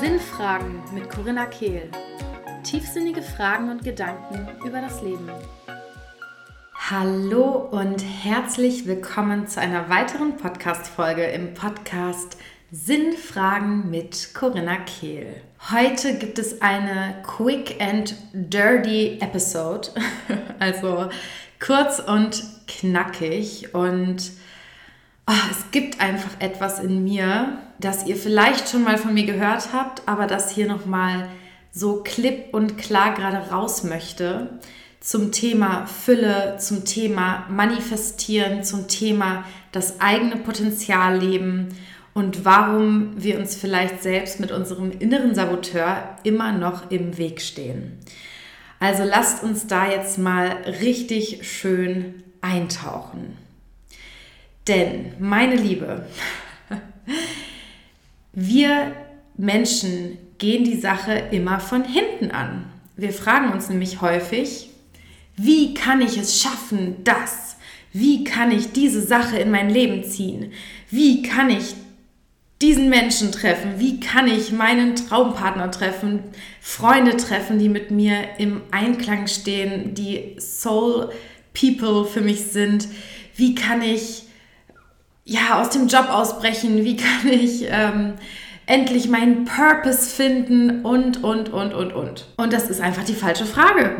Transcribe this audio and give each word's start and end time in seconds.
Sinnfragen 0.00 0.82
mit 0.92 1.08
Corinna 1.08 1.46
Kehl. 1.46 1.88
Tiefsinnige 2.64 3.22
Fragen 3.22 3.70
und 3.70 3.84
Gedanken 3.84 4.48
über 4.66 4.80
das 4.80 5.00
Leben. 5.00 5.30
Hallo 6.74 7.68
und 7.70 8.02
herzlich 8.24 8.86
willkommen 8.88 9.46
zu 9.46 9.60
einer 9.60 9.88
weiteren 9.88 10.36
Podcast-Folge 10.36 11.24
im 11.26 11.54
Podcast 11.54 12.36
Sinnfragen 12.72 13.90
mit 13.90 14.34
Corinna 14.34 14.78
Kehl. 14.78 15.40
Heute 15.70 16.18
gibt 16.18 16.40
es 16.40 16.62
eine 16.62 17.22
Quick 17.24 17.80
and 17.80 18.16
Dirty 18.32 19.18
Episode, 19.20 19.90
also 20.58 21.08
kurz 21.60 22.00
und 22.00 22.42
knackig 22.66 23.72
und 23.72 24.32
oh, 25.32 25.50
es 25.50 25.70
gibt 25.70 26.00
einfach 26.00 26.40
etwas 26.40 26.80
in 26.80 27.04
mir, 27.04 27.58
das 27.78 28.06
ihr 28.06 28.16
vielleicht 28.16 28.68
schon 28.68 28.84
mal 28.84 28.98
von 28.98 29.14
mir 29.14 29.24
gehört 29.24 29.72
habt, 29.72 30.02
aber 30.06 30.26
das 30.26 30.50
hier 30.50 30.66
nochmal 30.66 31.28
so 31.72 32.02
klipp 32.02 32.52
und 32.52 32.76
klar 32.76 33.14
gerade 33.14 33.50
raus 33.50 33.82
möchte 33.82 34.60
zum 35.00 35.32
Thema 35.32 35.86
Fülle, 35.86 36.58
zum 36.58 36.84
Thema 36.84 37.46
Manifestieren, 37.48 38.62
zum 38.62 38.86
Thema 38.86 39.44
das 39.72 40.00
eigene 40.00 40.36
Potenzial 40.36 41.18
leben 41.18 41.68
und 42.14 42.44
warum 42.44 43.12
wir 43.16 43.38
uns 43.38 43.56
vielleicht 43.56 44.02
selbst 44.02 44.38
mit 44.38 44.52
unserem 44.52 44.92
inneren 44.92 45.34
Saboteur 45.34 46.16
immer 46.22 46.52
noch 46.52 46.90
im 46.90 47.18
Weg 47.18 47.40
stehen. 47.40 47.98
Also 48.78 49.02
lasst 49.04 49.42
uns 49.42 49.66
da 49.66 49.90
jetzt 49.90 50.18
mal 50.18 50.56
richtig 50.82 51.48
schön 51.50 52.22
eintauchen. 52.40 53.41
Denn, 54.68 55.14
meine 55.18 55.56
Liebe, 55.56 56.06
wir 58.32 58.92
Menschen 59.36 60.18
gehen 60.38 60.64
die 60.64 60.78
Sache 60.78 61.12
immer 61.30 61.58
von 61.60 61.84
hinten 61.84 62.30
an. 62.30 62.66
Wir 62.96 63.12
fragen 63.12 63.52
uns 63.52 63.68
nämlich 63.68 64.00
häufig, 64.00 64.70
wie 65.36 65.74
kann 65.74 66.00
ich 66.00 66.18
es 66.18 66.40
schaffen, 66.40 66.96
das? 67.04 67.56
Wie 67.92 68.24
kann 68.24 68.50
ich 68.50 68.72
diese 68.72 69.02
Sache 69.02 69.38
in 69.38 69.50
mein 69.50 69.70
Leben 69.70 70.04
ziehen? 70.04 70.52
Wie 70.90 71.22
kann 71.22 71.50
ich 71.50 71.74
diesen 72.60 72.88
Menschen 72.88 73.32
treffen? 73.32 73.74
Wie 73.78 73.98
kann 73.98 74.28
ich 74.28 74.52
meinen 74.52 74.94
Traumpartner 74.94 75.70
treffen? 75.70 76.20
Freunde 76.60 77.16
treffen, 77.16 77.58
die 77.58 77.68
mit 77.68 77.90
mir 77.90 78.38
im 78.38 78.62
Einklang 78.70 79.26
stehen, 79.26 79.94
die 79.94 80.36
Soul 80.38 81.10
People 81.52 82.04
für 82.04 82.20
mich 82.20 82.44
sind? 82.44 82.88
Wie 83.34 83.54
kann 83.54 83.82
ich 83.82 84.24
ja, 85.24 85.60
aus 85.60 85.70
dem 85.70 85.88
Job 85.88 86.08
ausbrechen? 86.08 86.84
Wie 86.84 86.96
kann 86.96 87.28
ich 87.28 87.64
ähm, 87.68 88.14
endlich 88.66 89.08
meinen 89.08 89.44
Purpose 89.44 90.10
finden? 90.10 90.84
Und, 90.84 91.22
und, 91.22 91.52
und, 91.52 91.74
und, 91.74 91.92
und. 91.92 92.26
Und 92.36 92.52
das 92.52 92.68
ist 92.68 92.80
einfach 92.80 93.04
die 93.04 93.14
falsche 93.14 93.46
Frage. 93.46 93.96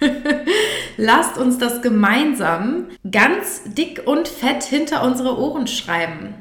Lasst 0.96 1.38
uns 1.38 1.58
das 1.58 1.80
gemeinsam 1.80 2.88
ganz 3.10 3.62
dick 3.64 4.02
und 4.04 4.28
fett 4.28 4.62
hinter 4.62 5.02
unsere 5.04 5.38
Ohren 5.38 5.66
schreiben. 5.66 6.34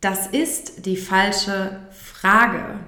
Das 0.00 0.26
ist 0.26 0.86
die 0.86 0.96
falsche 0.96 1.80
Frage. 1.90 2.80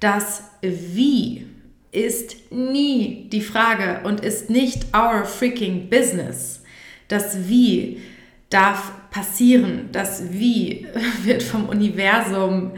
Das 0.00 0.44
Wie 0.62 1.46
ist 1.92 2.50
nie 2.50 3.28
die 3.30 3.42
Frage 3.42 4.00
und 4.04 4.20
ist 4.20 4.48
nicht 4.48 4.96
our 4.96 5.26
freaking 5.26 5.90
business. 5.90 6.62
Das 7.08 7.48
Wie 7.48 8.00
darf 8.48 8.92
passieren. 9.12 9.90
Das 9.92 10.32
Wie 10.32 10.88
wird 11.22 11.44
vom 11.44 11.68
Universum 11.68 12.72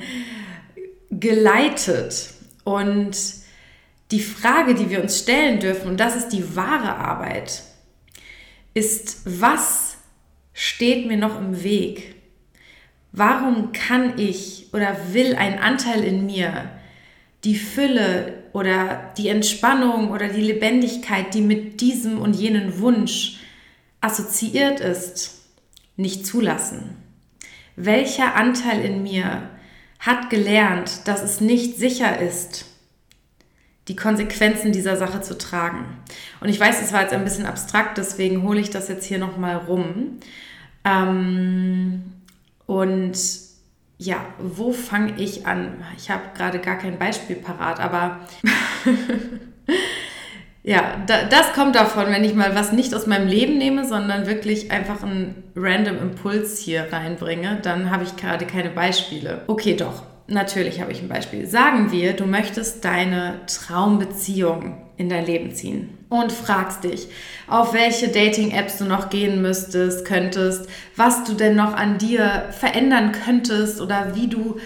geleitet. 1.11 2.35
Und 2.65 3.17
die 4.11 4.21
Frage, 4.21 4.75
die 4.75 4.91
wir 4.91 5.01
uns 5.01 5.20
stellen 5.20 5.61
dürfen, 5.61 5.89
und 5.89 6.01
das 6.01 6.17
ist 6.17 6.29
die 6.29 6.55
wahre 6.55 6.97
Arbeit, 6.97 7.63
ist, 8.75 9.23
was 9.25 9.97
steht 10.53 11.07
mir 11.07 11.17
noch 11.17 11.39
im 11.39 11.63
Weg? 11.63 12.17
Warum 13.13 13.73
kann 13.73 14.19
ich 14.19 14.67
oder 14.73 14.97
will 15.13 15.37
ein 15.37 15.58
Anteil 15.61 16.03
in 16.03 16.27
mir 16.27 16.70
die 17.45 17.55
Fülle 17.55 18.42
oder 18.53 19.13
die 19.17 19.29
Entspannung 19.29 20.11
oder 20.11 20.29
die 20.29 20.41
Lebendigkeit, 20.41 21.33
die 21.35 21.42
mit 21.42 21.81
diesem 21.81 22.19
und 22.19 22.35
jenen 22.35 22.81
Wunsch 22.81 23.39
assoziiert 24.01 24.81
ist, 24.81 25.44
nicht 25.97 26.27
zulassen? 26.27 26.97
Welcher 27.77 28.37
Anteil 28.37 28.85
in 28.85 29.03
mir 29.03 29.51
hat 29.99 30.31
gelernt, 30.31 31.07
dass 31.07 31.23
es 31.23 31.41
nicht 31.41 31.77
sicher 31.77 32.19
ist, 32.21 32.67
die 33.89 33.97
Konsequenzen 33.97 34.73
dieser 34.73 34.97
Sache 34.97 35.21
zu 35.21 35.37
tragen? 35.37 35.85
Und 36.41 36.49
ich 36.49 36.61
weiß, 36.61 36.83
es 36.83 36.93
war 36.93 37.03
jetzt 37.03 37.13
ein 37.13 37.25
bisschen 37.25 37.47
abstrakt, 37.47 37.99
deswegen 37.99 38.43
hole 38.43 38.61
ich 38.61 38.71
das 38.71 38.89
jetzt 38.89 39.07
hier 39.07 39.19
nochmal 39.19 39.57
rum. 39.57 40.21
Ähm, 40.85 42.03
und 42.67 43.17
ja, 43.99 44.27
wo 44.39 44.73
fange 44.73 45.21
ich 45.21 45.47
an? 45.47 45.85
Ich 45.97 46.11
habe 46.11 46.23
gerade 46.37 46.59
gar 46.59 46.79
kein 46.79 46.99
Beispiel 46.99 47.37
parat, 47.37 47.81
aber 47.81 48.21
Ja, 50.67 50.97
da, 51.07 51.25
das 51.25 51.52
kommt 51.52 51.77
davon, 51.77 52.07
wenn 52.07 52.25
ich 52.25 52.35
mal 52.35 52.55
was 52.55 52.73
nicht 52.73 52.95
aus 52.95 53.07
meinem 53.07 53.29
Leben 53.29 53.58
nehme, 53.58 53.86
sondern 53.86 54.27
wirklich 54.27 54.70
einfach 54.70 55.02
einen 55.02 55.45
random 55.55 55.98
Impuls 55.98 56.58
hier 56.58 56.86
reinbringe, 56.91 57.58
dann 57.63 57.91
habe 57.91 58.05
ich 58.05 58.17
gerade 58.17 58.47
keine 58.47 58.70
Beispiele. 58.70 59.42
Okay, 59.47 59.77
doch. 59.77 60.02
Natürlich 60.27 60.80
habe 60.80 60.91
ich 60.91 61.02
ein 61.02 61.08
Beispiel. 61.08 61.47
Sagen 61.47 61.92
wir, 61.92 62.14
du 62.14 62.25
möchtest 62.25 62.83
deine 62.83 63.41
Traumbeziehung 63.47 64.80
in 64.97 65.11
dein 65.11 65.27
Leben 65.27 65.55
ziehen 65.55 65.98
und 66.08 66.33
fragst 66.33 66.85
dich, 66.85 67.08
auf 67.46 67.75
welche 67.75 68.08
Dating-Apps 68.08 68.79
du 68.79 68.85
noch 68.86 69.11
gehen 69.11 69.42
müsstest, 69.42 70.07
könntest, 70.07 70.67
was 70.96 71.25
du 71.25 71.35
denn 71.35 71.57
noch 71.57 71.75
an 71.75 71.98
dir 71.98 72.46
verändern 72.58 73.13
könntest 73.13 73.83
oder 73.83 74.14
wie 74.14 74.29
du 74.29 74.57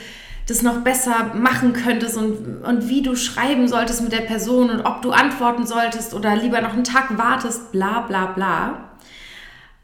das 0.48 0.62
noch 0.62 0.80
besser 0.82 1.34
machen 1.34 1.74
könntest 1.74 2.16
und, 2.16 2.64
und 2.64 2.88
wie 2.88 3.02
du 3.02 3.14
schreiben 3.16 3.68
solltest 3.68 4.02
mit 4.02 4.12
der 4.12 4.22
Person 4.22 4.70
und 4.70 4.80
ob 4.80 5.02
du 5.02 5.10
antworten 5.10 5.66
solltest 5.66 6.14
oder 6.14 6.34
lieber 6.36 6.62
noch 6.62 6.72
einen 6.72 6.84
Tag 6.84 7.18
wartest, 7.18 7.70
bla 7.70 8.00
bla 8.00 8.26
bla, 8.26 8.90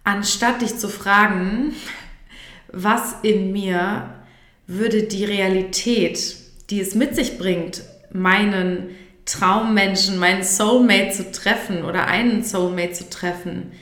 anstatt 0.05 0.63
dich 0.63 0.79
zu 0.79 0.89
fragen, 0.89 1.75
was 2.73 3.17
in 3.23 3.53
mir 3.53 4.09
würde 4.67 5.03
die 5.03 5.27
Realität, 5.27 6.35
die 6.71 6.81
es 6.81 6.95
mit 6.95 7.15
sich 7.15 7.37
bringt, 7.37 7.83
meinen 8.11 8.89
Traummenschen, 9.27 10.19
meinen 10.19 10.43
Soulmate 10.43 11.11
zu 11.11 11.31
treffen 11.31 11.85
oder 11.85 12.07
einen 12.07 12.43
Soulmate 12.43 12.93
zu 12.93 13.11
treffen, 13.11 13.73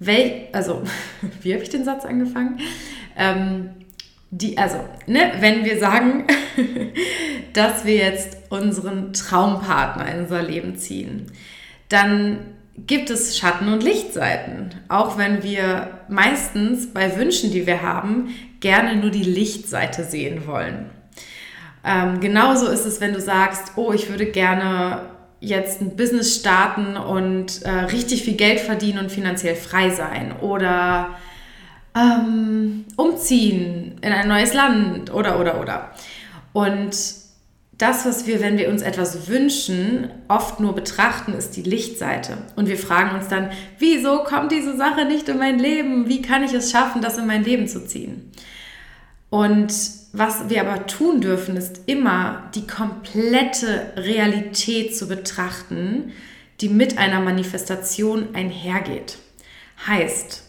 wel, 0.00 0.48
also, 0.52 0.82
wie 1.40 1.54
habe 1.54 1.62
ich 1.62 1.70
den 1.70 1.84
Satz 1.84 2.04
angefangen? 2.04 2.60
Ähm, 3.16 3.70
die, 4.30 4.58
also, 4.58 4.78
ne, 5.06 5.32
wenn 5.40 5.64
wir 5.64 5.78
sagen, 5.78 6.24
dass 7.54 7.84
wir 7.84 7.96
jetzt 7.96 8.36
unseren 8.50 9.12
Traumpartner 9.12 10.12
in 10.12 10.20
unser 10.20 10.42
Leben 10.42 10.76
ziehen, 10.76 11.26
dann 11.88 12.38
gibt 12.86 13.10
es 13.10 13.38
Schatten- 13.38 13.72
und 13.72 13.82
Lichtseiten. 13.82 14.74
Auch 14.88 15.18
wenn 15.18 15.42
wir 15.42 16.00
meistens 16.08 16.92
bei 16.92 17.16
Wünschen, 17.16 17.50
die 17.50 17.66
wir 17.66 17.82
haben, 17.82 18.34
gerne 18.60 18.96
nur 18.96 19.10
die 19.10 19.22
Lichtseite 19.22 20.04
sehen 20.04 20.46
wollen. 20.46 20.90
Ähm, 21.84 22.20
genauso 22.20 22.68
ist 22.68 22.84
es, 22.84 23.00
wenn 23.00 23.12
du 23.12 23.20
sagst, 23.20 23.72
oh, 23.76 23.92
ich 23.92 24.10
würde 24.10 24.26
gerne 24.26 25.02
jetzt 25.40 25.80
ein 25.80 25.96
Business 25.96 26.36
starten 26.36 26.96
und 26.96 27.62
äh, 27.62 27.70
richtig 27.70 28.24
viel 28.24 28.34
Geld 28.34 28.60
verdienen 28.60 28.98
und 28.98 29.12
finanziell 29.12 29.54
frei 29.54 29.90
sein. 29.90 30.34
Oder 30.40 31.16
ähm, 31.98 32.84
umziehen 32.96 33.98
in 34.00 34.12
ein 34.12 34.28
neues 34.28 34.54
Land 34.54 35.12
oder, 35.12 35.40
oder, 35.40 35.60
oder. 35.60 35.90
Und 36.52 36.96
das, 37.78 38.04
was 38.04 38.26
wir, 38.26 38.40
wenn 38.40 38.58
wir 38.58 38.68
uns 38.68 38.82
etwas 38.82 39.28
wünschen, 39.28 40.10
oft 40.26 40.58
nur 40.58 40.74
betrachten, 40.74 41.32
ist 41.32 41.56
die 41.56 41.62
Lichtseite. 41.62 42.38
Und 42.56 42.68
wir 42.68 42.76
fragen 42.76 43.16
uns 43.16 43.28
dann, 43.28 43.50
wieso 43.78 44.24
kommt 44.24 44.50
diese 44.50 44.76
Sache 44.76 45.04
nicht 45.04 45.28
in 45.28 45.38
mein 45.38 45.58
Leben? 45.60 46.08
Wie 46.08 46.20
kann 46.20 46.42
ich 46.42 46.52
es 46.52 46.72
schaffen, 46.72 47.02
das 47.02 47.18
in 47.18 47.26
mein 47.26 47.44
Leben 47.44 47.68
zu 47.68 47.86
ziehen? 47.86 48.32
Und 49.30 49.72
was 50.12 50.48
wir 50.48 50.60
aber 50.60 50.86
tun 50.86 51.20
dürfen, 51.20 51.56
ist 51.56 51.82
immer 51.86 52.50
die 52.54 52.66
komplette 52.66 53.92
Realität 53.96 54.96
zu 54.96 55.06
betrachten, 55.06 56.12
die 56.60 56.68
mit 56.68 56.98
einer 56.98 57.20
Manifestation 57.20 58.34
einhergeht. 58.34 59.18
Heißt, 59.86 60.47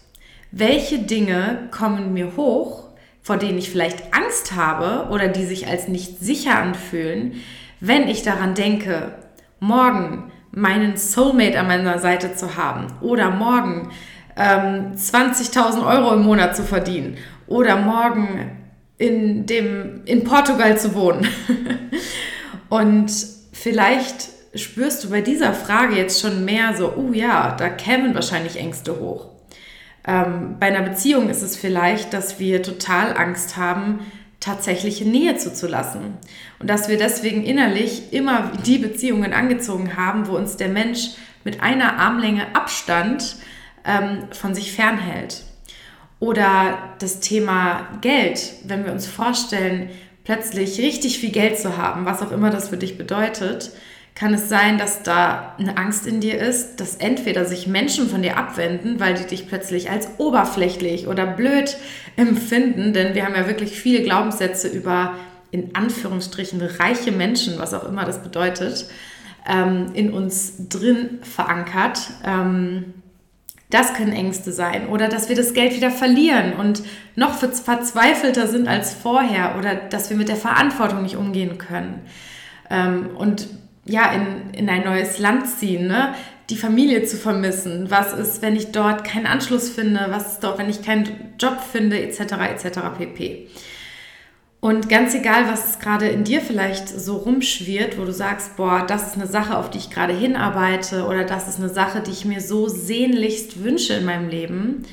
welche 0.51 1.00
Dinge 1.00 1.69
kommen 1.72 2.13
mir 2.13 2.36
hoch, 2.36 2.90
vor 3.22 3.38
denen 3.38 3.57
ich 3.57 3.69
vielleicht 3.69 4.13
Angst 4.13 4.56
habe 4.56 5.10
oder 5.12 5.28
die 5.28 5.46
sich 5.46 5.68
als 5.68 5.88
nicht 5.88 6.19
sicher 6.19 6.57
anfühlen, 6.57 7.34
wenn 7.80 8.07
ich 8.07 8.24
daran 8.24 8.56
denke, 8.56 9.13
morgen 9.60 10.31
meinen 10.51 10.98
Soulmate 10.98 11.60
an 11.60 11.68
meiner 11.68 12.00
Seite 12.00 12.36
zu 12.36 12.57
haben 12.57 12.88
oder 13.01 13.30
morgen 13.30 13.90
ähm, 14.36 14.94
20.000 14.96 15.86
Euro 15.86 16.13
im 16.13 16.24
Monat 16.24 16.56
zu 16.56 16.63
verdienen 16.63 17.18
oder 17.48 17.78
morgen 17.78 18.57
in, 18.98 19.46
dem, 19.46 20.01
in 20.06 20.24
Portugal 20.24 20.78
zu 20.78 20.94
wohnen. 20.96 21.28
Und 22.69 23.12
vielleicht 23.51 24.30
spürst 24.56 25.04
du 25.04 25.10
bei 25.10 25.22
dieser 25.22 25.54
Frage 25.54 25.96
jetzt 25.96 26.22
schon 26.22 26.46
mehr 26.46 26.75
so, 26.75 26.94
oh 26.96 27.13
ja, 27.13 27.56
da 27.57 27.69
kämen 27.69 28.16
wahrscheinlich 28.16 28.57
Ängste 28.57 29.00
hoch. 29.00 29.28
Ähm, 30.06 30.57
bei 30.60 30.68
einer 30.68 30.81
Beziehung 30.81 31.30
ist 31.30 31.42
es 31.42 31.56
vielleicht, 31.56 32.13
dass 32.13 32.40
wir 32.40 32.63
total 32.63 33.16
Angst 33.16 33.57
haben, 33.57 34.00
tatsächliche 34.40 35.06
Nähe 35.06 35.36
zuzulassen. 35.38 36.18
Und 36.60 36.69
dass 36.69 36.88
wir 36.88 36.98
deswegen 36.98 37.44
innerlich 37.44 38.13
immer 38.13 38.51
die 38.66 38.78
Beziehungen 38.78 39.34
angezogen 39.34 39.98
haben, 39.98 40.28
wo 40.28 40.36
uns 40.36 40.57
der 40.57 40.69
Mensch 40.69 41.12
mit 41.44 41.62
einer 41.62 41.98
Armlänge 42.00 42.56
Abstand 42.56 43.36
ähm, 43.86 44.28
von 44.31 44.56
sich 44.56 44.72
fernhält. 44.72 45.44
Oder 46.19 46.96
das 47.00 47.19
Thema 47.19 47.88
Geld, 48.01 48.54
wenn 48.66 48.86
wir 48.86 48.92
uns 48.92 49.07
vorstellen, 49.07 49.90
plötzlich 50.25 50.80
richtig 50.80 51.19
viel 51.19 51.31
Geld 51.31 51.57
zu 51.57 51.78
haben, 51.78 52.06
was 52.06 52.22
auch 52.22 52.31
immer 52.31 52.50
das 52.50 52.69
für 52.69 52.78
dich 52.78 52.98
bedeutet, 52.98 53.72
kann 54.19 54.33
es 54.33 54.50
sein, 54.50 54.77
dass 54.77 55.01
da 55.01 55.56
eine 55.57 55.77
Angst 55.77 56.06
in 56.06 56.19
dir 56.19 56.38
ist, 56.38 56.81
dass 56.81 56.98
entweder 56.98 57.45
sich 57.45 57.68
Menschen 57.68 58.10
von 58.10 58.21
dir 58.21 58.36
abwenden, 58.36 59.00
weil 59.00 59.13
die 59.13 59.24
dich 59.24 59.48
plötzlich 59.48 59.89
als 59.89 60.10
oberflächlich 60.18 61.07
oder 61.07 61.25
blöd 61.25 61.77
empfinden, 62.18 62.92
denn 62.92 63.16
wir 63.16 63.24
haben 63.24 63.36
ja 63.36 63.48
wirklich 63.48 63.80
viele 63.80 64.04
Glaubenssätze 64.04 64.68
über 64.68 65.16
in 65.51 65.74
Anführungsstrichen 65.74 66.62
reiche 66.62 67.13
Menschen, 67.13 67.60
was 67.60 67.74
auch 67.74 67.86
immer 67.86 68.04
das 68.04 68.21
bedeutet, 68.21 68.88
ähm, 69.48 69.92
in 69.94 70.12
uns 70.12 70.68
drin 70.68 71.19
verankert. 71.22 72.01
Ähm, 72.25 72.94
das 73.69 73.94
können 73.94 74.12
Ängste 74.12 74.51
sein 74.51 74.88
oder 74.88 75.07
dass 75.07 75.30
wir 75.30 75.36
das 75.38 75.54
Geld 75.54 75.77
wieder 75.77 75.92
verlieren 75.92 76.54
und 76.54 76.83
noch 77.15 77.36
verzweifelter 77.36 78.48
sind 78.48 78.68
als 78.68 78.94
vorher 78.94 79.56
oder 79.57 79.75
dass 79.75 80.10
wir 80.10 80.18
mit 80.18 80.27
der 80.27 80.36
Verantwortung 80.36 81.04
nicht 81.04 81.15
umgehen 81.15 81.57
können. 81.57 82.01
Ähm, 82.69 83.12
und 83.15 83.48
ja, 83.89 84.12
in, 84.12 84.53
in 84.53 84.69
ein 84.69 84.83
neues 84.83 85.19
Land 85.19 85.47
ziehen, 85.47 85.88
ne? 85.88 86.13
die 86.50 86.56
Familie 86.56 87.03
zu 87.03 87.18
vermissen. 87.18 87.91
Was 87.91 88.13
ist, 88.13 88.41
wenn 88.41 88.56
ich 88.56 88.71
dort 88.71 89.03
keinen 89.03 89.27
Anschluss 89.27 89.69
finde? 89.69 90.07
Was 90.09 90.33
ist 90.33 90.44
dort, 90.44 90.57
wenn 90.57 90.69
ich 90.69 90.81
keinen 90.81 91.33
Job 91.39 91.59
finde, 91.71 92.01
etc. 92.01 92.19
etc. 92.51 92.80
pp. 92.97 93.47
Und 94.62 94.89
ganz 94.89 95.13
egal, 95.15 95.47
was 95.47 95.80
gerade 95.80 96.09
in 96.09 96.25
dir 96.25 96.41
vielleicht 96.41 96.89
so 96.89 97.18
rumschwirrt, 97.18 97.97
wo 97.97 98.03
du 98.03 98.12
sagst, 98.12 98.57
boah, 98.57 98.86
das 98.86 99.07
ist 99.07 99.15
eine 99.15 99.27
Sache, 99.27 99.57
auf 99.57 99.69
die 99.69 99.77
ich 99.77 99.89
gerade 99.89 100.13
hinarbeite 100.13 101.06
oder 101.06 101.24
das 101.24 101.47
ist 101.47 101.59
eine 101.59 101.69
Sache, 101.69 102.01
die 102.01 102.12
ich 102.12 102.25
mir 102.25 102.41
so 102.41 102.68
sehnlichst 102.68 103.63
wünsche 103.63 103.94
in 103.94 104.06
meinem 104.06 104.27
Leben, 104.27 104.83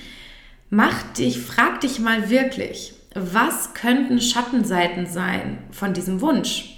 mach 0.70 1.02
dich, 1.14 1.40
frag 1.40 1.80
dich 1.80 1.98
mal 1.98 2.30
wirklich, 2.30 2.94
was 3.14 3.74
könnten 3.74 4.20
Schattenseiten 4.20 5.06
sein 5.06 5.58
von 5.72 5.94
diesem 5.94 6.20
Wunsch? 6.20 6.75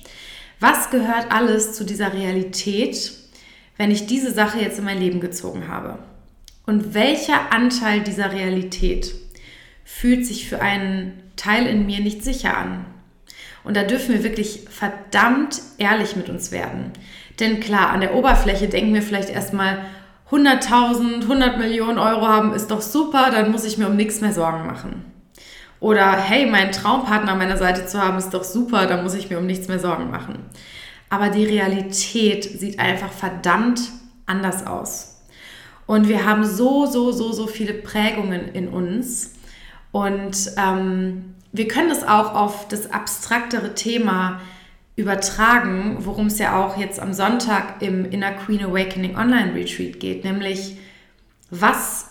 Was 0.61 0.91
gehört 0.91 1.31
alles 1.31 1.75
zu 1.75 1.85
dieser 1.85 2.13
Realität, 2.13 3.13
wenn 3.77 3.91
ich 3.91 4.07
diese 4.07 4.33
Sache 4.33 4.61
jetzt 4.61 4.79
in 4.79 4.85
mein 4.85 4.99
Leben 4.99 5.21
gezogen 5.21 5.69
habe? 5.69 5.99
Und 6.67 6.95
welcher 6.95 7.53
Anteil 7.53 8.01
dieser 8.01 8.33
Realität 8.33 9.15
fühlt 9.85 10.27
sich 10.27 10.49
für 10.49 10.61
einen 10.61 11.23
Teil 11.37 11.67
in 11.67 11.87
mir 11.87 12.01
nicht 12.01 12.23
sicher 12.23 12.57
an. 12.57 12.85
Und 13.65 13.77
da 13.77 13.85
dürfen 13.85 14.15
wir 14.15 14.23
wirklich 14.23 14.67
verdammt 14.69 15.61
ehrlich 15.79 16.15
mit 16.15 16.29
uns 16.29 16.53
werden. 16.53 16.93
Denn 17.41 17.61
klar, 17.61 17.91
an 17.91 18.01
der 18.01 18.15
Oberfläche 18.15 18.69
denken 18.69 18.95
wir 18.95 19.03
vielleicht 19.03 19.31
erstmal, 19.31 19.79
100.000, 20.31 21.23
100 21.23 21.57
Millionen 21.57 21.99
Euro 21.99 22.29
haben 22.29 22.53
ist 22.53 22.71
doch 22.71 22.83
super, 22.83 23.31
dann 23.31 23.51
muss 23.51 23.65
ich 23.65 23.79
mir 23.79 23.87
um 23.87 23.97
nichts 23.97 24.21
mehr 24.21 24.35
Sorgen 24.35 24.67
machen. 24.67 25.05
Oder 25.81 26.13
hey, 26.13 26.47
meinen 26.47 26.73
Traumpartner 26.73 27.33
an 27.33 27.39
meiner 27.39 27.57
Seite 27.57 27.87
zu 27.87 28.03
haben 28.03 28.19
ist 28.19 28.31
doch 28.31 28.45
super, 28.45 28.87
dann 28.87 29.03
muss 29.03 29.15
ich 29.15 29.31
mir 29.31 29.39
um 29.39 29.47
nichts 29.47 29.69
mehr 29.69 29.79
Sorgen 29.79 30.11
machen. 30.11 30.47
Aber 31.09 31.29
die 31.29 31.45
Realität 31.45 32.45
sieht 32.45 32.79
einfach 32.79 33.13
verdammt 33.13 33.81
anders 34.27 34.67
aus. 34.67 35.23
Und 35.87 36.09
wir 36.09 36.27
haben 36.27 36.45
so, 36.45 36.87
so, 36.87 37.13
so, 37.13 37.33
so 37.33 37.47
viele 37.47 37.73
Prägungen 37.73 38.49
in 38.49 38.69
uns, 38.69 39.33
und 39.93 40.53
ähm, 40.57 41.35
wir 41.53 41.69
können 41.69 41.91
es 41.91 42.03
auch 42.03 42.35
auf 42.35 42.69
das 42.69 42.91
abstraktere 42.93 43.75
Thema 43.75 44.41
übertragen, 44.97 45.99
worum 46.01 46.27
es 46.27 46.39
ja 46.39 46.63
auch 46.63 46.77
jetzt 46.77 47.01
am 47.01 47.13
Sonntag 47.13 47.81
im 47.81 48.05
Inner 48.05 48.33
Queen 48.33 48.65
Awakening 48.65 49.17
Online 49.17 49.55
Retreat 49.55 50.01
geht, 50.01 50.25
nämlich 50.25 50.77
was 51.51 52.11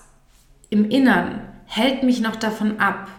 im 0.70 0.90
Innern 0.90 1.42
hält 1.66 2.04
mich 2.04 2.22
noch 2.22 2.38
davon 2.38 2.80
ab, 2.80 3.10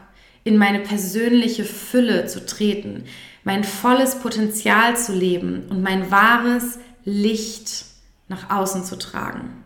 in 0.48 0.56
meine 0.56 0.80
persönliche 0.80 1.64
Fülle 1.64 2.24
zu 2.24 2.46
treten, 2.46 3.04
mein 3.44 3.64
volles 3.64 4.16
Potenzial 4.16 4.96
zu 4.96 5.12
leben 5.12 5.66
und 5.68 5.82
mein 5.82 6.10
wahres 6.10 6.78
Licht 7.04 7.84
nach 8.28 8.48
außen 8.48 8.82
zu 8.82 8.96
tragen. 8.96 9.62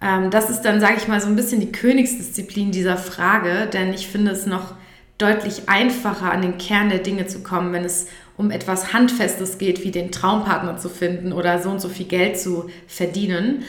Ähm, 0.00 0.30
das 0.30 0.50
ist 0.50 0.62
dann, 0.62 0.80
sage 0.80 0.98
ich 0.98 1.08
mal, 1.08 1.20
so 1.20 1.26
ein 1.26 1.34
bisschen 1.34 1.60
die 1.60 1.72
Königsdisziplin 1.72 2.70
dieser 2.70 2.96
Frage, 2.96 3.68
denn 3.72 3.92
ich 3.92 4.06
finde 4.06 4.30
es 4.30 4.46
noch 4.46 4.76
deutlich 5.18 5.68
einfacher, 5.68 6.30
an 6.30 6.42
den 6.42 6.58
Kern 6.58 6.88
der 6.88 7.00
Dinge 7.00 7.26
zu 7.26 7.42
kommen, 7.42 7.72
wenn 7.72 7.84
es 7.84 8.06
um 8.36 8.52
etwas 8.52 8.92
Handfestes 8.92 9.58
geht, 9.58 9.82
wie 9.82 9.90
den 9.90 10.12
Traumpartner 10.12 10.76
zu 10.76 10.88
finden 10.88 11.32
oder 11.32 11.60
so 11.60 11.70
und 11.70 11.80
so 11.80 11.88
viel 11.88 12.06
Geld 12.06 12.38
zu 12.38 12.70
verdienen. 12.86 13.64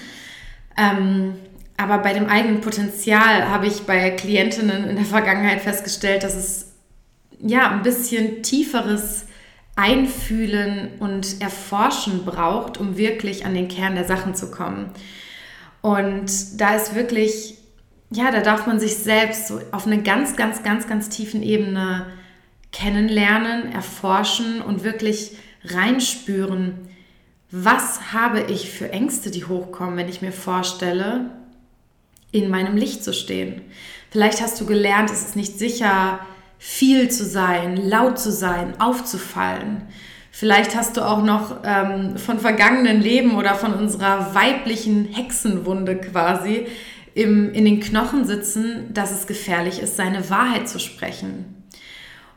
Ähm, 0.78 1.34
aber 1.78 1.98
bei 2.00 2.14
dem 2.14 2.28
eigenen 2.28 2.62
Potenzial 2.62 3.50
habe 3.50 3.68
ich 3.68 3.82
bei 3.82 4.12
Klientinnen 4.12 4.88
in 4.90 4.96
der 4.96 5.06
Vergangenheit 5.06 5.62
festgestellt, 5.62 6.24
dass 6.24 6.36
es 6.36 6.74
ja 7.40 7.72
ein 7.72 7.84
bisschen 7.84 8.44
tieferes 8.44 9.26
Einfühlen 9.76 10.92
und 11.00 11.42
Erforschen 11.42 12.26
braucht, 12.26 12.78
um 12.78 12.98
wirklich 12.98 13.46
an 13.46 13.56
den 13.56 13.68
Kern 13.68 13.96
der 13.96 14.06
Sachen 14.06 14.36
zu 14.36 14.52
kommen. 14.52 14.92
Und 15.82 16.62
da 16.62 16.76
ist 16.76 16.96
wirklich, 16.96 17.58
ja, 18.12 18.32
da 18.32 18.42
darf 18.42 18.68
man 18.68 18.80
sich 18.80 18.96
selbst 18.96 19.48
so 19.48 19.60
auf 19.72 19.88
eine 19.88 20.04
ganz, 20.04 20.36
ganz, 20.36 20.64
ganz, 20.64 20.88
ganz 20.88 21.10
tiefen 21.10 21.42
Ebene 21.42 22.06
kennenlernen, 22.72 23.72
erforschen 23.72 24.62
und 24.62 24.84
wirklich 24.84 25.38
reinspüren, 25.66 26.90
was 27.50 28.14
habe 28.14 28.42
ich 28.42 28.72
für 28.72 28.92
Ängste, 28.92 29.30
die 29.30 29.46
hochkommen, 29.46 29.98
wenn 29.98 30.10
ich 30.10 30.22
mir 30.22 30.32
vorstelle, 30.32 31.32
in 32.34 32.50
meinem 32.50 32.76
Licht 32.76 33.04
zu 33.04 33.14
stehen. 33.14 33.62
Vielleicht 34.10 34.42
hast 34.42 34.60
du 34.60 34.66
gelernt, 34.66 35.10
es 35.10 35.22
ist 35.22 35.36
nicht 35.38 35.58
sicher, 35.58 36.20
viel 36.58 37.10
zu 37.10 37.24
sein, 37.24 37.78
laut 37.78 38.20
zu 38.20 38.32
sein, 38.32 38.80
aufzufallen. 38.80 39.84
Vielleicht 40.32 40.76
hast 40.76 40.98
du 40.98 41.02
auch 41.02 41.24
noch 41.24 41.58
ähm, 41.64 42.18
von 42.18 42.40
vergangenen 42.40 43.02
Leben 43.02 43.38
oder 43.38 43.56
von 43.56 43.74
unserer 43.74 44.34
weiblichen 44.34 45.06
Hexenwunde 45.06 45.98
quasi 45.98 46.66
im, 47.14 47.54
in 47.54 47.66
den 47.66 47.80
Knochen 47.80 48.26
sitzen, 48.26 48.94
dass 48.94 49.12
es 49.12 49.28
gefährlich 49.28 49.80
ist, 49.80 49.96
seine 49.96 50.30
Wahrheit 50.30 50.68
zu 50.68 50.80
sprechen. 50.80 51.64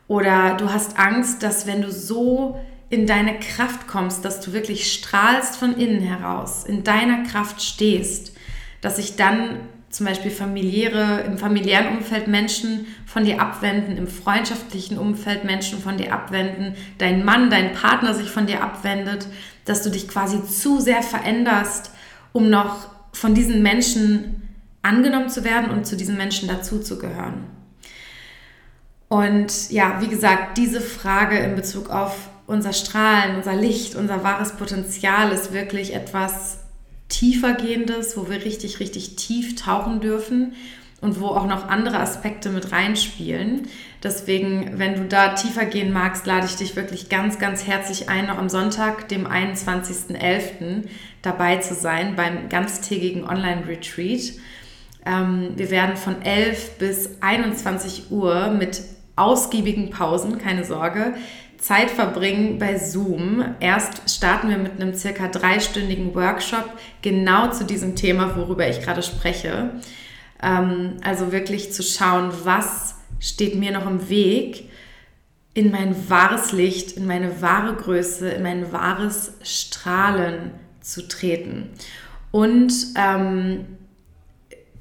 Oder 0.08 0.56
du 0.56 0.70
hast 0.72 0.98
Angst, 0.98 1.42
dass 1.42 1.66
wenn 1.66 1.82
du 1.82 1.90
so 1.90 2.60
in 2.90 3.06
deine 3.06 3.38
Kraft 3.38 3.88
kommst, 3.88 4.24
dass 4.24 4.40
du 4.40 4.52
wirklich 4.52 4.92
strahlst 4.92 5.56
von 5.56 5.76
innen 5.76 6.02
heraus, 6.02 6.64
in 6.64 6.84
deiner 6.84 7.24
Kraft 7.24 7.62
stehst, 7.62 8.32
dass 8.80 8.96
sich 8.96 9.16
dann 9.16 9.60
zum 9.96 10.04
Beispiel 10.04 10.30
familiäre, 10.30 11.22
im 11.22 11.38
familiären 11.38 11.96
Umfeld 11.96 12.28
Menschen 12.28 12.86
von 13.06 13.24
dir 13.24 13.40
abwenden, 13.40 13.96
im 13.96 14.08
freundschaftlichen 14.08 14.98
Umfeld 14.98 15.44
Menschen 15.44 15.80
von 15.80 15.96
dir 15.96 16.12
abwenden, 16.12 16.74
dein 16.98 17.24
Mann, 17.24 17.48
dein 17.48 17.72
Partner 17.72 18.12
sich 18.12 18.28
von 18.28 18.46
dir 18.46 18.62
abwendet, 18.62 19.26
dass 19.64 19.82
du 19.82 19.88
dich 19.90 20.06
quasi 20.06 20.44
zu 20.44 20.80
sehr 20.80 21.02
veränderst, 21.02 21.92
um 22.32 22.50
noch 22.50 22.88
von 23.12 23.32
diesen 23.32 23.62
Menschen 23.62 24.42
angenommen 24.82 25.30
zu 25.30 25.44
werden 25.44 25.70
und 25.70 25.86
zu 25.86 25.96
diesen 25.96 26.18
Menschen 26.18 26.46
dazuzugehören. 26.46 27.44
Und 29.08 29.70
ja, 29.70 30.02
wie 30.02 30.08
gesagt, 30.08 30.58
diese 30.58 30.82
Frage 30.82 31.38
in 31.38 31.56
Bezug 31.56 31.88
auf 31.88 32.28
unser 32.46 32.74
Strahlen, 32.74 33.36
unser 33.36 33.56
Licht, 33.56 33.94
unser 33.94 34.22
wahres 34.22 34.52
Potenzial 34.52 35.32
ist 35.32 35.54
wirklich 35.54 35.94
etwas, 35.94 36.65
tiefergehendes, 37.08 38.16
wo 38.16 38.28
wir 38.28 38.44
richtig, 38.44 38.80
richtig 38.80 39.16
tief 39.16 39.56
tauchen 39.56 40.00
dürfen 40.00 40.54
und 41.00 41.20
wo 41.20 41.26
auch 41.26 41.46
noch 41.46 41.68
andere 41.68 42.00
Aspekte 42.00 42.50
mit 42.50 42.72
reinspielen. 42.72 43.68
Deswegen, 44.02 44.78
wenn 44.78 44.94
du 44.94 45.04
da 45.04 45.34
tiefer 45.34 45.64
gehen 45.64 45.92
magst, 45.92 46.26
lade 46.26 46.46
ich 46.46 46.56
dich 46.56 46.76
wirklich 46.76 47.08
ganz, 47.08 47.38
ganz 47.38 47.66
herzlich 47.66 48.08
ein, 48.08 48.26
noch 48.26 48.38
am 48.38 48.48
Sonntag, 48.48 49.08
dem 49.08 49.26
21.11. 49.26 50.84
dabei 51.22 51.56
zu 51.58 51.74
sein 51.74 52.16
beim 52.16 52.48
ganztägigen 52.48 53.24
Online-Retreat. 53.24 54.32
Ähm, 55.04 55.50
wir 55.56 55.70
werden 55.70 55.96
von 55.96 56.22
11 56.22 56.78
bis 56.78 57.10
21 57.20 58.10
Uhr 58.10 58.48
mit 58.50 58.82
ausgiebigen 59.16 59.90
Pausen, 59.90 60.38
keine 60.38 60.64
Sorge, 60.64 61.14
Zeit 61.58 61.90
verbringen 61.90 62.58
bei 62.58 62.78
Zoom. 62.78 63.44
Erst 63.60 64.14
starten 64.14 64.48
wir 64.48 64.58
mit 64.58 64.80
einem 64.80 64.94
circa 64.94 65.28
dreistündigen 65.28 66.14
Workshop 66.14 66.68
genau 67.02 67.50
zu 67.50 67.64
diesem 67.64 67.96
Thema, 67.96 68.36
worüber 68.36 68.68
ich 68.68 68.80
gerade 68.80 69.02
spreche. 69.02 69.70
Ähm, 70.42 70.98
also 71.02 71.32
wirklich 71.32 71.72
zu 71.72 71.82
schauen, 71.82 72.32
was 72.44 72.96
steht 73.20 73.54
mir 73.54 73.72
noch 73.72 73.86
im 73.86 74.08
Weg, 74.08 74.68
in 75.54 75.70
mein 75.70 76.10
wahres 76.10 76.52
Licht, 76.52 76.92
in 76.92 77.06
meine 77.06 77.40
wahre 77.40 77.74
Größe, 77.74 78.28
in 78.28 78.42
mein 78.42 78.72
wahres 78.72 79.32
Strahlen 79.42 80.52
zu 80.80 81.08
treten. 81.08 81.70
Und 82.30 82.72
ähm, 82.96 83.64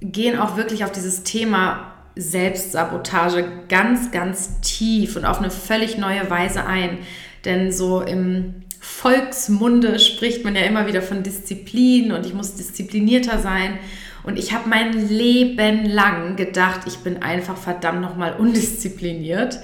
gehen 0.02 0.38
auch 0.38 0.58
wirklich 0.58 0.84
auf 0.84 0.92
dieses 0.92 1.24
Thema 1.24 1.95
Selbstsabotage 2.16 3.46
ganz, 3.68 4.12
ganz 4.12 4.62
tief 4.62 5.16
und 5.16 5.26
auf 5.26 5.40
eine 5.40 5.52
völlig 5.52 5.98
neue 5.98 6.30
Weise 6.30 6.66
ein. 6.66 7.00
Denn 7.44 7.72
so 7.72 8.02
im 8.02 8.56
Volksmunde 8.80 10.00
spricht 10.00 10.44
man 10.44 10.56
ja 10.56 10.62
immer 10.62 10.88
wieder 10.88 11.02
von 11.02 11.24
Disziplin 11.24 12.12
und 12.12 12.26
ich 12.26 12.34
muss 12.34 12.56
disziplinierter 12.56 13.40
sein. 13.40 13.80
Und 14.24 14.40
ich 14.40 14.54
habe 14.54 14.70
mein 14.70 15.08
Leben 15.08 15.86
lang 15.86 16.36
gedacht, 16.36 16.82
ich 16.88 16.98
bin 17.00 17.22
einfach 17.22 17.58
verdammt 17.58 18.02
nochmal 18.02 18.36
undiszipliniert, 18.38 19.60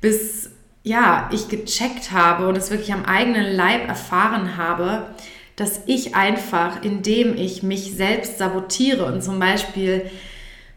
bis 0.00 0.50
ja, 0.84 1.30
ich 1.32 1.48
gecheckt 1.48 2.10
habe 2.10 2.48
und 2.48 2.56
es 2.56 2.70
wirklich 2.70 2.92
am 2.92 3.04
eigenen 3.04 3.54
Leib 3.54 3.86
erfahren 3.86 4.56
habe, 4.56 5.06
dass 5.54 5.82
ich 5.86 6.16
einfach, 6.16 6.82
indem 6.82 7.36
ich 7.36 7.62
mich 7.62 7.94
selbst 7.94 8.38
sabotiere 8.38 9.06
und 9.06 9.22
zum 9.22 9.38
Beispiel 9.38 10.10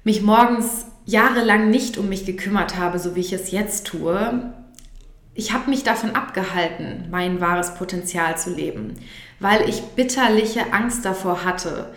mich 0.04 0.22
morgens 0.22 0.86
jahrelang 1.06 1.70
nicht 1.70 1.98
um 1.98 2.10
mich 2.10 2.26
gekümmert 2.26 2.78
habe, 2.78 3.00
so 3.00 3.16
wie 3.16 3.22
ich 3.22 3.34
es 3.34 3.52
jetzt 3.52 3.88
tue, 3.88 4.54
ich 5.38 5.52
habe 5.52 5.70
mich 5.70 5.84
davon 5.84 6.12
abgehalten, 6.12 7.08
mein 7.12 7.42
wahres 7.42 7.76
Potenzial 7.76 8.38
zu 8.38 8.54
leben, 8.54 8.96
weil 9.40 9.68
ich 9.70 9.82
bitterliche 9.82 10.74
Angst 10.74 11.04
davor 11.04 11.44
hatte, 11.44 11.94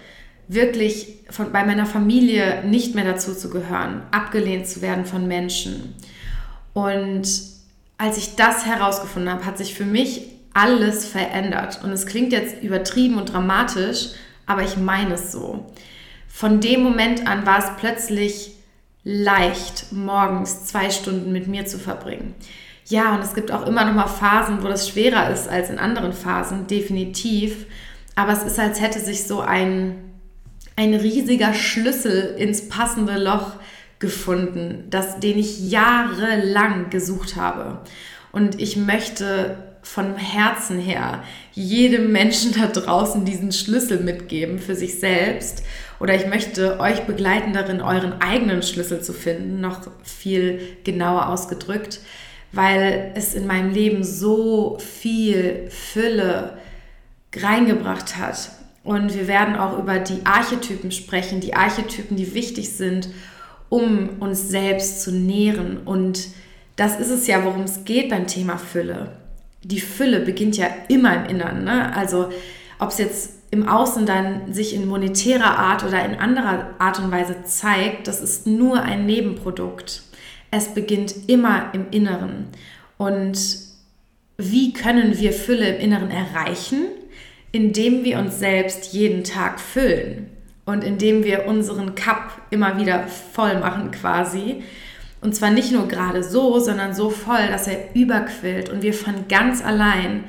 wirklich 0.49 1.19
von, 1.31 1.53
bei 1.53 1.65
meiner 1.65 1.87
Familie 1.87 2.65
nicht 2.65 2.95
mehr 2.95 3.05
dazu 3.05 3.35
zu 3.35 3.49
gehören, 3.49 4.03
abgelehnt 4.11 4.67
zu 4.67 4.83
werden 4.83 5.05
von 5.05 5.29
Menschen. 5.29 5.95
Und 6.73 7.29
als 7.97 8.19
ich 8.19 8.35
das 8.35 8.67
herausgefunden 8.67 9.31
habe, 9.33 9.47
hat 9.47 9.59
sich 9.59 9.75
für 9.75 9.85
mich 9.85 10.23
alles 10.53 11.07
verändert. 11.07 11.81
Und 11.85 11.91
es 11.91 12.07
klingt 12.07 12.33
jetzt 12.33 12.62
übertrieben 12.62 13.19
und 13.19 13.33
dramatisch, 13.33 14.09
aber 14.47 14.62
ich 14.62 14.77
meine 14.77 15.15
es 15.15 15.31
so. 15.31 15.67
Von 16.27 16.61
dem 16.61 16.83
Moment 16.83 17.29
an 17.29 17.47
war 17.47 17.59
es 17.59 17.71
plötzlich 17.79 18.58
leicht, 19.11 19.93
morgens 19.93 20.67
zwei 20.67 20.91
Stunden 20.91 21.33
mit 21.33 21.47
mir 21.47 21.65
zu 21.65 21.79
verbringen. 21.79 22.35
Ja, 22.87 23.15
und 23.15 23.23
es 23.23 23.35
gibt 23.35 23.50
auch 23.50 23.67
immer 23.67 23.85
noch 23.85 23.95
mal 23.95 24.07
Phasen, 24.07 24.62
wo 24.62 24.69
das 24.69 24.88
schwerer 24.88 25.31
ist 25.31 25.49
als 25.49 25.71
in 25.71 25.79
anderen 25.79 26.12
Phasen, 26.12 26.67
definitiv. 26.67 27.67
Aber 28.15 28.33
es 28.33 28.43
ist, 28.43 28.59
als 28.59 28.81
hätte 28.81 29.00
sich 29.00 29.27
so 29.27 29.41
ein 29.41 30.09
ein 30.79 30.95
riesiger 30.95 31.55
Schlüssel 31.55 32.37
ins 32.38 32.69
passende 32.69 33.19
Loch 33.19 33.55
gefunden, 33.99 34.85
das, 34.91 35.19
den 35.19 35.37
ich 35.37 35.71
jahrelang 35.71 36.88
gesucht 36.88 37.35
habe. 37.35 37.81
Und 38.31 38.61
ich 38.61 38.77
möchte 38.77 39.67
von 39.88 40.16
Herzen 40.16 40.78
her 40.78 41.23
jedem 41.52 42.12
Menschen 42.12 42.52
da 42.52 42.66
draußen 42.66 43.25
diesen 43.25 43.52
Schlüssel 43.52 44.00
mitgeben 44.00 44.59
für 44.59 44.75
sich 44.75 45.00
selbst. 45.00 45.62
Oder 45.99 46.14
ich 46.14 46.26
möchte 46.26 46.78
euch 46.78 47.07
begleiten 47.07 47.52
darin, 47.52 47.80
euren 47.80 48.21
eigenen 48.21 48.62
Schlüssel 48.62 49.00
zu 49.00 49.12
finden, 49.12 49.61
noch 49.61 49.80
viel 50.02 50.61
genauer 50.85 51.28
ausgedrückt, 51.28 52.00
weil 52.52 53.12
es 53.14 53.35
in 53.35 53.47
meinem 53.47 53.73
Leben 53.73 54.04
so 54.04 54.78
viel 54.78 55.68
Fülle 55.71 56.59
reingebracht 57.35 58.18
hat 58.18 58.50
und 58.85 59.14
wir 59.14 59.28
werden 59.28 59.57
auch 59.57 59.78
über 59.78 59.99
die 59.99 60.25
Archetypen 60.25 60.92
sprechen, 60.92 61.40
die 61.40 61.54
Archetypen, 61.54 62.16
die 62.16 62.35
wichtig 62.35 62.71
sind, 62.71 63.11
um 63.68 64.21
uns 64.21 64.49
selbst 64.49 65.02
zu 65.02 65.12
nähren. 65.12 65.78
Und 65.85 66.28
das 66.76 66.99
ist 66.99 67.11
es 67.11 67.26
ja, 67.26 67.45
worum 67.45 67.62
es 67.62 67.85
geht 67.85 68.09
beim 68.09 68.26
Thema 68.26 68.57
Fülle. 68.57 69.12
Die 69.62 69.81
Fülle 69.81 70.21
beginnt 70.21 70.57
ja 70.57 70.67
immer 70.88 71.15
im 71.15 71.27
Inneren. 71.27 71.65
Ne? 71.65 71.95
Also 71.95 72.31
ob 72.79 72.91
es 72.91 72.99
jetzt 72.99 73.35
im 73.50 73.69
Außen 73.69 74.07
dann 74.07 74.53
sich 74.53 74.75
in 74.75 74.87
monetärer 74.87 75.59
Art 75.59 75.85
oder 75.85 76.05
in 76.05 76.15
anderer 76.15 76.75
Art 76.79 76.99
und 76.99 77.11
Weise 77.11 77.45
zeigt, 77.45 78.07
das 78.07 78.21
ist 78.21 78.47
nur 78.47 78.83
ein 78.83 79.07
Nebenprodukt. 79.07 80.03
Es 80.50 80.75
beginnt 80.75 81.15
immer 81.29 81.71
im 81.73 81.87
Inneren. 81.91 82.49
Und 82.99 83.38
wie 84.37 84.73
können 84.73 85.19
wir 85.19 85.33
Fülle 85.33 85.77
im 85.77 85.81
Inneren 85.81 86.11
erreichen? 86.11 86.88
indem 87.53 88.05
wir 88.05 88.19
uns 88.19 88.38
selbst 88.38 88.93
jeden 88.93 89.25
Tag 89.25 89.61
füllen 89.61 90.29
und 90.67 90.85
indem 90.85 91.25
wir 91.25 91.47
unseren 91.47 91.95
Cup 91.95 92.43
immer 92.50 92.79
wieder 92.79 93.07
voll 93.07 93.59
machen 93.59 93.91
quasi. 93.91 94.62
Und 95.20 95.34
zwar 95.34 95.50
nicht 95.50 95.72
nur 95.72 95.88
gerade 95.88 96.22
so, 96.22 96.58
sondern 96.60 96.94
so 96.94 97.10
voll, 97.10 97.48
dass 97.48 97.66
er 97.66 97.94
überquillt 97.94 98.68
und 98.70 98.82
wir 98.82 98.94
von 98.94 99.28
ganz 99.28 99.64
allein 99.64 100.25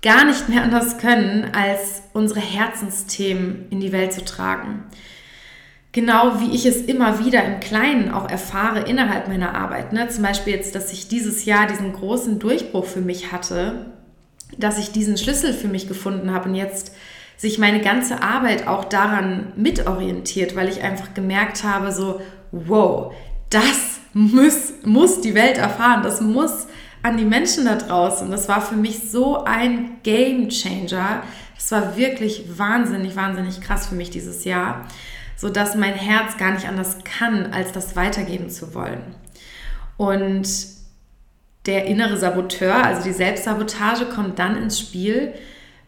gar 0.00 0.24
nicht 0.24 0.48
mehr 0.48 0.62
anders 0.62 0.98
können, 0.98 1.50
als 1.54 2.02
unsere 2.12 2.40
Herzensthemen 2.40 3.66
in 3.70 3.80
die 3.80 3.92
Welt 3.92 4.12
zu 4.12 4.24
tragen. 4.24 4.84
Genau 5.92 6.40
wie 6.40 6.54
ich 6.54 6.66
es 6.66 6.82
immer 6.82 7.24
wieder 7.24 7.44
im 7.44 7.60
Kleinen 7.60 8.10
auch 8.10 8.28
erfahre 8.28 8.88
innerhalb 8.88 9.28
meiner 9.28 9.54
Arbeit. 9.54 9.92
Ne? 9.92 10.08
Zum 10.08 10.22
Beispiel 10.22 10.54
jetzt, 10.54 10.74
dass 10.74 10.92
ich 10.92 11.08
dieses 11.08 11.44
Jahr 11.44 11.66
diesen 11.66 11.92
großen 11.92 12.38
Durchbruch 12.38 12.86
für 12.86 13.02
mich 13.02 13.30
hatte 13.30 13.92
dass 14.58 14.78
ich 14.78 14.92
diesen 14.92 15.16
Schlüssel 15.16 15.52
für 15.52 15.68
mich 15.68 15.88
gefunden 15.88 16.32
habe 16.32 16.48
und 16.48 16.54
jetzt 16.54 16.94
sich 17.36 17.58
meine 17.58 17.80
ganze 17.80 18.22
Arbeit 18.22 18.68
auch 18.68 18.84
daran 18.84 19.52
mitorientiert, 19.56 20.54
weil 20.54 20.68
ich 20.68 20.82
einfach 20.82 21.14
gemerkt 21.14 21.64
habe, 21.64 21.90
so, 21.90 22.20
wow, 22.52 23.12
das 23.50 23.91
muss, 24.12 24.74
muss 24.84 25.20
die 25.20 25.34
Welt 25.34 25.58
erfahren, 25.58 26.02
das 26.02 26.20
muss 26.20 26.66
an 27.02 27.16
die 27.16 27.24
Menschen 27.24 27.64
da 27.64 27.76
draußen. 27.76 28.30
Das 28.30 28.48
war 28.48 28.60
für 28.60 28.76
mich 28.76 29.10
so 29.10 29.44
ein 29.44 30.02
Game 30.02 30.48
Changer. 30.48 31.22
Das 31.56 31.72
war 31.72 31.96
wirklich 31.96 32.44
wahnsinnig, 32.58 33.16
wahnsinnig 33.16 33.60
krass 33.60 33.86
für 33.86 33.94
mich 33.94 34.10
dieses 34.10 34.44
Jahr, 34.44 34.86
sodass 35.36 35.74
mein 35.74 35.94
Herz 35.94 36.36
gar 36.36 36.52
nicht 36.52 36.68
anders 36.68 36.98
kann, 37.04 37.52
als 37.52 37.72
das 37.72 37.96
weitergeben 37.96 38.50
zu 38.50 38.74
wollen. 38.74 39.14
Und 39.96 40.48
der 41.66 41.86
innere 41.86 42.16
Saboteur, 42.16 42.84
also 42.84 43.02
die 43.02 43.12
Selbstsabotage, 43.12 44.06
kommt 44.06 44.38
dann 44.38 44.56
ins 44.56 44.78
Spiel, 44.78 45.32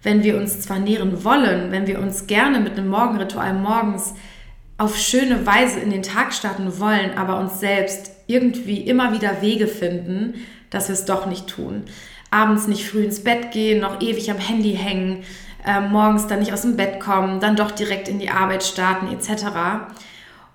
wenn 0.03 0.23
wir 0.23 0.37
uns 0.37 0.61
zwar 0.61 0.79
nähren 0.79 1.25
wollen, 1.25 1.73
wenn 1.73 1.87
wir 1.87 1.99
uns 1.99 2.27
gerne 2.27 2.61
mit 2.61 2.73
einem 2.73 2.89
Morgenritual 2.89 3.55
morgens 3.55 4.15
auf 4.77 4.97
schöne 4.97 5.47
Weise 5.47 5.79
in 5.81 5.91
den 5.91 6.03
Tag 6.03 6.33
starten 6.33 6.79
wollen, 6.79 7.17
aber 7.17 7.39
uns 7.39 7.61
selbst 7.61 8.11
irgendwie 8.27 8.81
immer 8.81 9.13
wieder 9.13 9.41
Wege 9.41 9.67
finden, 9.67 10.35
dass 10.71 10.89
wir 10.89 10.95
es 10.95 11.05
doch 11.05 11.27
nicht 11.27 11.47
tun. 11.47 11.85
Abends 12.31 12.67
nicht 12.67 12.89
früh 12.89 13.05
ins 13.05 13.23
Bett 13.23 13.53
gehen, 13.53 13.81
noch 13.81 14.01
ewig 14.01 14.31
am 14.31 14.39
Handy 14.39 14.75
hängen, 14.75 15.23
äh, 15.65 15.81
morgens 15.81 16.27
dann 16.27 16.41
nicht 16.41 16.53
aus 16.53 16.63
dem 16.63 16.77
Bett 16.77 16.99
kommen, 16.99 17.39
dann 17.39 17.55
doch 17.55 17.71
direkt 17.71 18.09
in 18.09 18.19
die 18.19 18.31
Arbeit 18.31 18.65
starten 18.65 19.09
etc. 19.15 19.45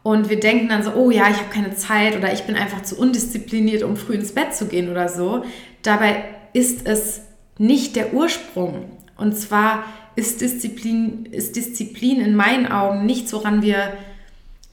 Und 0.03 0.29
wir 0.29 0.39
denken 0.39 0.67
dann 0.67 0.83
so, 0.83 0.93
oh 0.93 1.11
ja, 1.11 1.29
ich 1.29 1.37
habe 1.37 1.49
keine 1.53 1.75
Zeit 1.75 2.17
oder 2.17 2.33
ich 2.33 2.43
bin 2.43 2.55
einfach 2.55 2.81
zu 2.81 2.97
undiszipliniert, 2.99 3.83
um 3.83 3.95
früh 3.95 4.15
ins 4.15 4.33
Bett 4.33 4.53
zu 4.53 4.67
gehen 4.67 4.89
oder 4.89 5.07
so. 5.07 5.45
Dabei 5.81 6.25
ist 6.51 6.85
es 6.85 7.21
nicht 7.57 7.95
der 7.95 8.13
Ursprung. 8.13 8.91
Und 9.15 9.37
zwar 9.37 9.83
ist 10.15 10.41
Disziplin, 10.41 11.25
ist 11.31 11.55
Disziplin 11.55 12.19
in 12.19 12.35
meinen 12.35 12.67
Augen 12.67 13.05
nichts, 13.05 13.31
woran 13.33 13.61
wir 13.61 13.93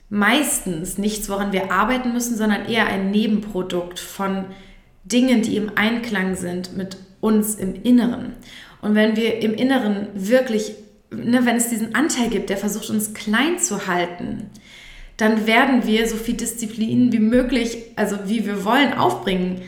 meistens 0.09 0.99
nichts, 0.99 1.29
woran 1.29 1.53
wir 1.53 1.73
arbeiten 1.73 2.13
müssen, 2.13 2.37
sondern 2.37 2.67
eher 2.67 2.87
ein 2.87 3.11
Nebenprodukt 3.11 3.99
von 3.99 4.47
Dingen, 5.05 5.43
die 5.43 5.57
im 5.57 5.73
Einklang 5.75 6.35
sind 6.37 6.77
mit 6.77 6.97
uns 7.21 7.55
im 7.55 7.75
Inneren. 7.83 8.35
Und 8.83 8.95
wenn 8.95 9.17
wir 9.17 9.41
im 9.41 9.55
Inneren 9.55 10.09
wirklich, 10.15 10.75
ne, 11.11 11.45
wenn 11.45 11.57
es 11.57 11.69
diesen 11.69 11.95
Anteil 11.95 12.29
gibt, 12.29 12.51
der 12.51 12.57
versucht, 12.57 12.91
uns 12.91 13.15
klein 13.15 13.59
zu 13.59 13.87
halten, 13.87 14.51
dann 15.17 15.47
werden 15.47 15.87
wir 15.87 16.07
so 16.09 16.17
viel 16.17 16.35
Disziplin 16.35 17.11
wie 17.13 17.21
möglich, 17.21 17.79
also 17.97 18.17
wie 18.27 18.47
wir 18.47 18.65
wollen, 18.65 18.93
aufbringen 18.93 19.63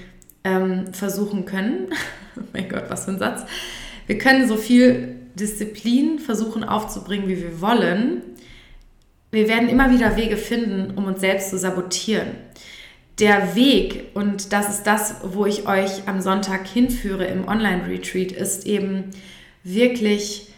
ähm, 0.45 0.93
versuchen 0.93 1.47
können. 1.47 1.89
mein 2.53 2.69
Gott, 2.69 2.85
was 2.89 3.07
für 3.07 3.13
ein 3.13 3.19
Satz. 3.19 3.43
Wir 4.07 4.19
können 4.19 4.47
so 4.47 4.57
viel 4.57 5.17
Disziplin 5.35 6.19
versuchen 6.19 6.65
aufzubringen, 6.65 7.29
wie 7.29 7.39
wir 7.39 7.61
wollen. 7.61 8.23
Wir 9.31 9.49
werden 9.49 9.69
immer 9.69 9.91
wieder 9.91 10.17
Wege 10.17 10.37
finden, 10.37 10.97
um 10.97 11.05
uns 11.05 11.21
selbst 11.21 11.51
zu 11.51 11.59
sabotieren. 11.59 12.29
Der 13.19 13.55
Weg, 13.57 14.11
und 14.15 14.53
das 14.53 14.71
ist 14.71 14.85
das, 14.85 15.17
wo 15.23 15.45
ich 15.45 15.67
euch 15.67 16.07
am 16.07 16.21
Sonntag 16.21 16.67
hinführe 16.67 17.27
im 17.27 17.47
Online-Retreat, 17.47 18.33
ist 18.33 18.67
eben 18.67 19.11
wirklich 19.65 20.49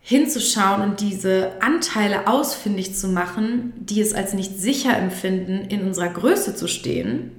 hinzuschauen 0.00 0.82
und 0.82 1.00
diese 1.00 1.52
Anteile 1.60 2.26
ausfindig 2.26 2.96
zu 2.96 3.08
machen, 3.08 3.72
die 3.76 4.00
es 4.00 4.12
als 4.12 4.34
nicht 4.34 4.58
sicher 4.58 4.96
empfinden, 4.96 5.66
in 5.68 5.82
unserer 5.82 6.08
Größe 6.08 6.54
zu 6.56 6.68
stehen 6.68 7.32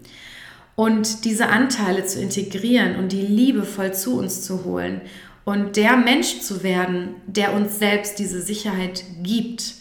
und 0.75 1.25
diese 1.25 1.47
Anteile 1.47 2.05
zu 2.05 2.21
integrieren 2.21 2.95
und 2.95 3.11
die 3.11 3.21
liebevoll 3.21 3.93
zu 3.93 4.17
uns 4.17 4.43
zu 4.43 4.63
holen 4.63 5.01
und 5.43 5.75
der 5.75 5.97
Mensch 5.97 6.39
zu 6.39 6.63
werden, 6.63 7.15
der 7.27 7.53
uns 7.53 7.79
selbst 7.79 8.19
diese 8.19 8.41
Sicherheit 8.41 9.03
gibt, 9.21 9.80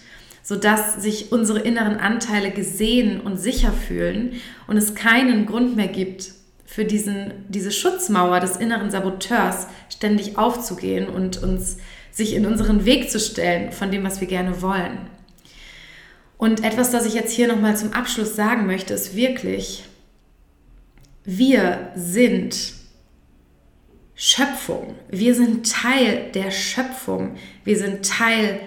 sodass 0.51 1.01
sich 1.01 1.31
unsere 1.31 1.61
inneren 1.61 1.99
Anteile 1.99 2.51
gesehen 2.51 3.21
und 3.21 3.37
sicher 3.37 3.73
fühlen 3.73 4.33
und 4.67 4.77
es 4.77 4.97
keinen 4.97 5.47
Grund 5.47 5.77
mehr 5.77 5.87
gibt, 5.87 6.33
für 6.67 6.85
diesen, 6.85 7.35
diese 7.49 7.71
Schutzmauer 7.71 8.41
des 8.41 8.57
inneren 8.57 8.91
Saboteurs 8.91 9.69
ständig 9.91 10.39
aufzugehen 10.39 11.09
und 11.09 11.41
uns 11.41 11.77
sich 12.11 12.35
in 12.35 12.47
unseren 12.47 12.85
Weg 12.85 13.13
zu 13.13 13.21
stellen 13.21 13.71
von 13.71 13.93
dem, 13.93 14.03
was 14.03 14.21
wir 14.21 14.27
gerne 14.27 14.61
wollen. 14.61 14.99
Und 16.37 16.65
etwas, 16.65 16.91
das 16.91 17.07
ich 17.07 17.15
jetzt 17.15 17.31
hier 17.33 17.47
nochmal 17.47 17.77
zum 17.77 17.93
Abschluss 17.93 18.35
sagen 18.35 18.67
möchte, 18.67 18.93
ist 18.93 19.15
wirklich, 19.15 19.85
wir 21.25 21.93
sind 21.95 22.73
Schöpfung. 24.17 24.97
Wir 25.09 25.37
sind 25.37 25.71
Teil 25.71 26.33
der 26.35 26.51
Schöpfung. 26.51 27.37
Wir 27.63 27.79
sind 27.79 28.05
Teil 28.05 28.59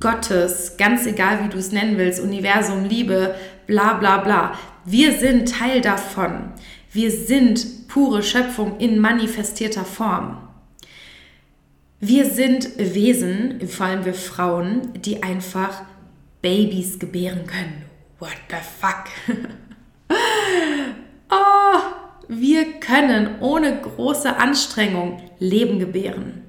Gottes, 0.00 0.76
ganz 0.76 1.06
egal 1.06 1.44
wie 1.44 1.48
du 1.48 1.58
es 1.58 1.72
nennen 1.72 1.96
willst, 1.96 2.20
Universum, 2.20 2.84
Liebe, 2.84 3.34
bla 3.66 3.94
bla 3.94 4.18
bla. 4.18 4.58
Wir 4.84 5.12
sind 5.12 5.48
Teil 5.48 5.80
davon. 5.80 6.52
Wir 6.92 7.10
sind 7.10 7.88
pure 7.88 8.22
Schöpfung 8.22 8.78
in 8.78 8.98
manifestierter 8.98 9.84
Form. 9.84 10.38
Wir 11.98 12.26
sind 12.26 12.78
Wesen, 12.78 13.66
vor 13.68 13.86
allem 13.86 14.04
wir 14.04 14.14
Frauen, 14.14 14.92
die 15.00 15.22
einfach 15.22 15.82
Babys 16.42 16.98
gebären 16.98 17.46
können. 17.46 17.84
What 18.18 18.36
the 18.50 18.56
fuck? 18.56 19.06
oh, 21.30 21.78
wir 22.28 22.80
können 22.80 23.40
ohne 23.40 23.80
große 23.80 24.36
Anstrengung 24.36 25.22
Leben 25.38 25.78
gebären. 25.78 26.45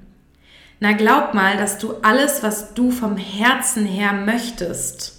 Na 0.80 0.92
glaub 0.92 1.34
mal, 1.34 1.56
dass 1.56 1.78
du 1.78 1.94
alles, 2.02 2.42
was 2.42 2.74
du 2.74 2.90
vom 2.90 3.16
Herzen 3.16 3.84
her 3.84 4.12
möchtest, 4.12 5.14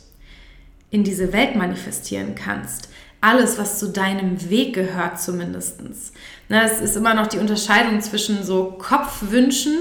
in 0.90 1.04
diese 1.04 1.34
Welt 1.34 1.56
manifestieren 1.56 2.36
kannst 2.36 2.90
alles, 3.22 3.58
was 3.58 3.80
zu 3.80 3.90
deinem 3.90 4.50
Weg 4.50 4.74
gehört 4.74 5.20
zumindest. 5.20 5.82
Na, 6.48 6.64
es 6.64 6.80
ist 6.80 6.96
immer 6.96 7.14
noch 7.14 7.28
die 7.28 7.40
Unterscheidung 7.40 8.00
zwischen 8.02 8.44
so 8.44 8.78
Kopfwünschen 8.78 9.78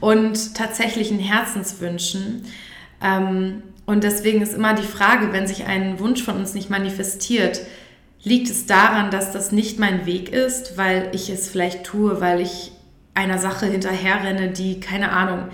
und 0.00 0.54
tatsächlichen 0.54 1.18
Herzenswünschen. 1.18 2.44
Ähm, 3.00 3.62
und 3.86 4.04
deswegen 4.04 4.42
ist 4.42 4.54
immer 4.54 4.74
die 4.74 4.82
Frage, 4.82 5.32
wenn 5.32 5.46
sich 5.46 5.66
ein 5.66 5.98
Wunsch 6.00 6.22
von 6.22 6.36
uns 6.36 6.54
nicht 6.54 6.70
manifestiert, 6.70 7.60
liegt 8.24 8.50
es 8.50 8.66
daran, 8.66 9.10
dass 9.10 9.32
das 9.32 9.52
nicht 9.52 9.78
mein 9.78 10.06
Weg 10.06 10.32
ist, 10.32 10.76
weil 10.76 11.10
ich 11.12 11.30
es 11.30 11.48
vielleicht 11.48 11.84
tue, 11.84 12.20
weil 12.20 12.40
ich 12.40 12.71
einer 13.14 13.38
Sache 13.38 13.66
hinterherrenne, 13.66 14.50
die, 14.50 14.80
keine 14.80 15.12
Ahnung, 15.12 15.48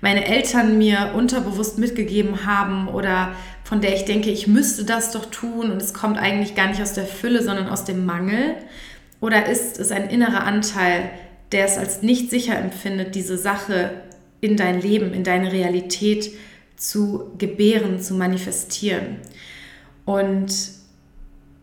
meine 0.00 0.26
Eltern 0.26 0.76
mir 0.76 1.12
unterbewusst 1.16 1.78
mitgegeben 1.78 2.44
haben 2.44 2.88
oder 2.88 3.32
von 3.62 3.80
der 3.80 3.94
ich 3.94 4.04
denke, 4.04 4.30
ich 4.30 4.46
müsste 4.46 4.84
das 4.84 5.12
doch 5.12 5.24
tun 5.26 5.70
und 5.70 5.80
es 5.80 5.94
kommt 5.94 6.18
eigentlich 6.18 6.54
gar 6.54 6.68
nicht 6.68 6.82
aus 6.82 6.92
der 6.92 7.06
Fülle, 7.06 7.42
sondern 7.42 7.68
aus 7.68 7.84
dem 7.84 8.04
Mangel? 8.04 8.56
Oder 9.20 9.46
ist 9.46 9.80
es 9.80 9.90
ein 9.90 10.10
innerer 10.10 10.44
Anteil, 10.44 11.10
der 11.52 11.64
es 11.64 11.78
als 11.78 12.02
nicht 12.02 12.28
sicher 12.28 12.58
empfindet, 12.58 13.14
diese 13.14 13.38
Sache 13.38 14.02
in 14.42 14.58
dein 14.58 14.82
Leben, 14.82 15.14
in 15.14 15.24
deine 15.24 15.50
Realität 15.50 16.30
zu 16.76 17.32
gebären, 17.38 18.00
zu 18.00 18.12
manifestieren? 18.12 19.16
Und 20.04 20.52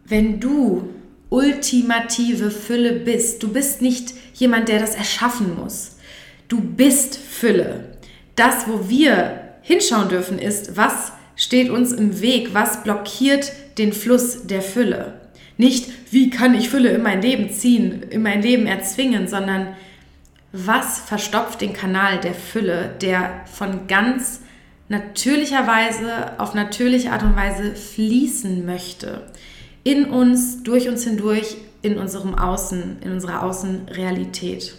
wenn 0.05 0.39
du 0.39 0.89
ultimative 1.31 2.51
Fülle 2.51 2.91
bist, 2.91 3.41
du 3.41 3.51
bist 3.51 3.81
nicht 3.81 4.13
jemand, 4.35 4.67
der 4.67 4.79
das 4.79 4.95
erschaffen 4.95 5.55
muss. 5.55 5.97
Du 6.47 6.61
bist 6.61 7.17
Fülle. 7.17 7.97
Das, 8.35 8.67
wo 8.67 8.89
wir 8.89 9.55
hinschauen 9.61 10.09
dürfen, 10.09 10.37
ist, 10.37 10.75
was 10.75 11.13
steht 11.35 11.69
uns 11.69 11.93
im 11.93 12.21
Weg? 12.21 12.53
Was 12.53 12.83
blockiert 12.83 13.51
den 13.77 13.93
Fluss 13.93 14.45
der 14.45 14.61
Fülle? 14.61 15.21
Nicht, 15.57 15.89
wie 16.11 16.29
kann 16.29 16.53
ich 16.53 16.69
Fülle 16.69 16.89
in 16.89 17.01
mein 17.01 17.21
Leben 17.21 17.49
ziehen, 17.49 18.03
in 18.03 18.21
mein 18.23 18.41
Leben 18.41 18.67
erzwingen, 18.67 19.27
sondern 19.27 19.75
was 20.51 20.99
verstopft 20.99 21.61
den 21.61 21.71
Kanal 21.71 22.19
der 22.19 22.33
Fülle, 22.33 22.93
der 23.01 23.45
von 23.45 23.87
ganz 23.87 24.41
natürlicher 24.89 25.65
Weise, 25.65 26.37
auf 26.39 26.53
natürliche 26.53 27.11
Art 27.13 27.23
und 27.23 27.37
Weise 27.37 27.73
fließen 27.73 28.65
möchte. 28.65 29.31
In 29.83 30.05
uns, 30.05 30.63
durch 30.63 30.87
uns 30.87 31.03
hindurch, 31.03 31.57
in 31.81 31.97
unserem 31.97 32.35
Außen, 32.35 32.97
in 33.01 33.11
unserer 33.11 33.43
Außenrealität. 33.43 34.75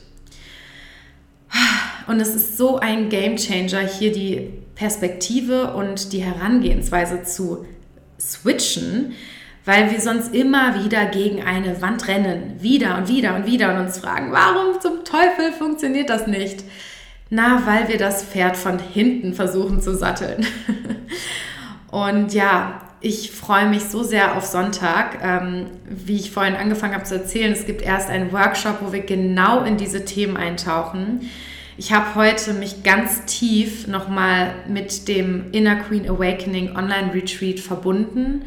Und 2.06 2.20
es 2.20 2.34
ist 2.34 2.56
so 2.56 2.78
ein 2.78 3.08
Game 3.08 3.36
Changer, 3.36 3.80
hier 3.80 4.12
die 4.12 4.50
Perspektive 4.74 5.74
und 5.74 6.12
die 6.12 6.22
Herangehensweise 6.22 7.22
zu 7.22 7.66
switchen, 8.20 9.14
weil 9.64 9.90
wir 9.90 10.00
sonst 10.00 10.34
immer 10.34 10.84
wieder 10.84 11.06
gegen 11.06 11.42
eine 11.42 11.80
Wand 11.82 12.08
rennen, 12.08 12.56
wieder 12.60 12.98
und 12.98 13.08
wieder 13.08 13.36
und 13.36 13.46
wieder 13.46 13.72
und 13.72 13.80
uns 13.86 13.98
fragen, 13.98 14.32
warum 14.32 14.80
zum 14.80 15.04
Teufel 15.04 15.52
funktioniert 15.56 16.10
das 16.10 16.26
nicht? 16.26 16.64
Na, 17.30 17.62
weil 17.64 17.88
wir 17.88 17.96
das 17.96 18.24
Pferd 18.24 18.56
von 18.56 18.78
hinten 18.78 19.34
versuchen 19.34 19.80
zu 19.80 19.94
satteln. 19.94 20.44
und 21.90 22.34
ja, 22.34 22.81
ich 23.02 23.32
freue 23.32 23.66
mich 23.68 23.84
so 23.84 24.02
sehr 24.02 24.36
auf 24.36 24.44
Sonntag. 24.44 25.18
Ähm, 25.22 25.66
wie 25.84 26.16
ich 26.16 26.30
vorhin 26.30 26.54
angefangen 26.54 26.94
habe 26.94 27.04
zu 27.04 27.16
erzählen, 27.16 27.52
es 27.52 27.66
gibt 27.66 27.82
erst 27.82 28.08
einen 28.08 28.32
Workshop, 28.32 28.78
wo 28.80 28.92
wir 28.92 29.00
genau 29.00 29.64
in 29.64 29.76
diese 29.76 30.04
Themen 30.04 30.36
eintauchen. 30.36 31.28
Ich 31.76 31.92
habe 31.92 32.14
heute 32.14 32.52
mich 32.52 32.84
ganz 32.84 33.24
tief 33.24 33.88
nochmal 33.88 34.54
mit 34.68 35.08
dem 35.08 35.50
Inner 35.52 35.76
Queen 35.76 36.08
Awakening 36.08 36.76
Online 36.76 37.12
Retreat 37.12 37.58
verbunden 37.58 38.44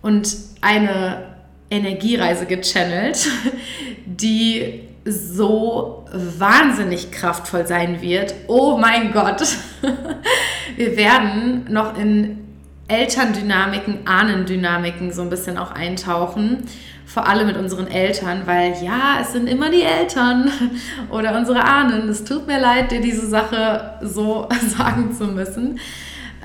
und 0.00 0.36
eine 0.60 1.34
Energiereise 1.70 2.46
gechannelt, 2.46 3.28
die 4.06 4.80
so 5.04 6.04
wahnsinnig 6.12 7.10
kraftvoll 7.10 7.66
sein 7.66 8.00
wird. 8.00 8.34
Oh 8.46 8.76
mein 8.76 9.12
Gott! 9.12 9.42
Wir 10.76 10.96
werden 10.96 11.64
noch 11.70 11.98
in 11.98 12.47
Elterndynamiken, 12.88 14.06
Ahnendynamiken 14.06 15.12
so 15.12 15.22
ein 15.22 15.30
bisschen 15.30 15.58
auch 15.58 15.72
eintauchen 15.72 16.64
vor 17.08 17.26
allem 17.26 17.46
mit 17.46 17.56
unseren 17.56 17.88
Eltern, 17.88 18.42
weil 18.44 18.74
ja, 18.82 19.18
es 19.22 19.32
sind 19.32 19.46
immer 19.48 19.70
die 19.70 19.82
Eltern 19.82 20.52
oder 21.10 21.36
unsere 21.36 21.64
Ahnen. 21.64 22.06
Es 22.10 22.22
tut 22.22 22.46
mir 22.46 22.60
leid, 22.60 22.90
dir 22.90 23.00
diese 23.00 23.26
Sache 23.26 23.94
so 24.02 24.46
sagen 24.76 25.14
zu 25.16 25.24
müssen. 25.24 25.80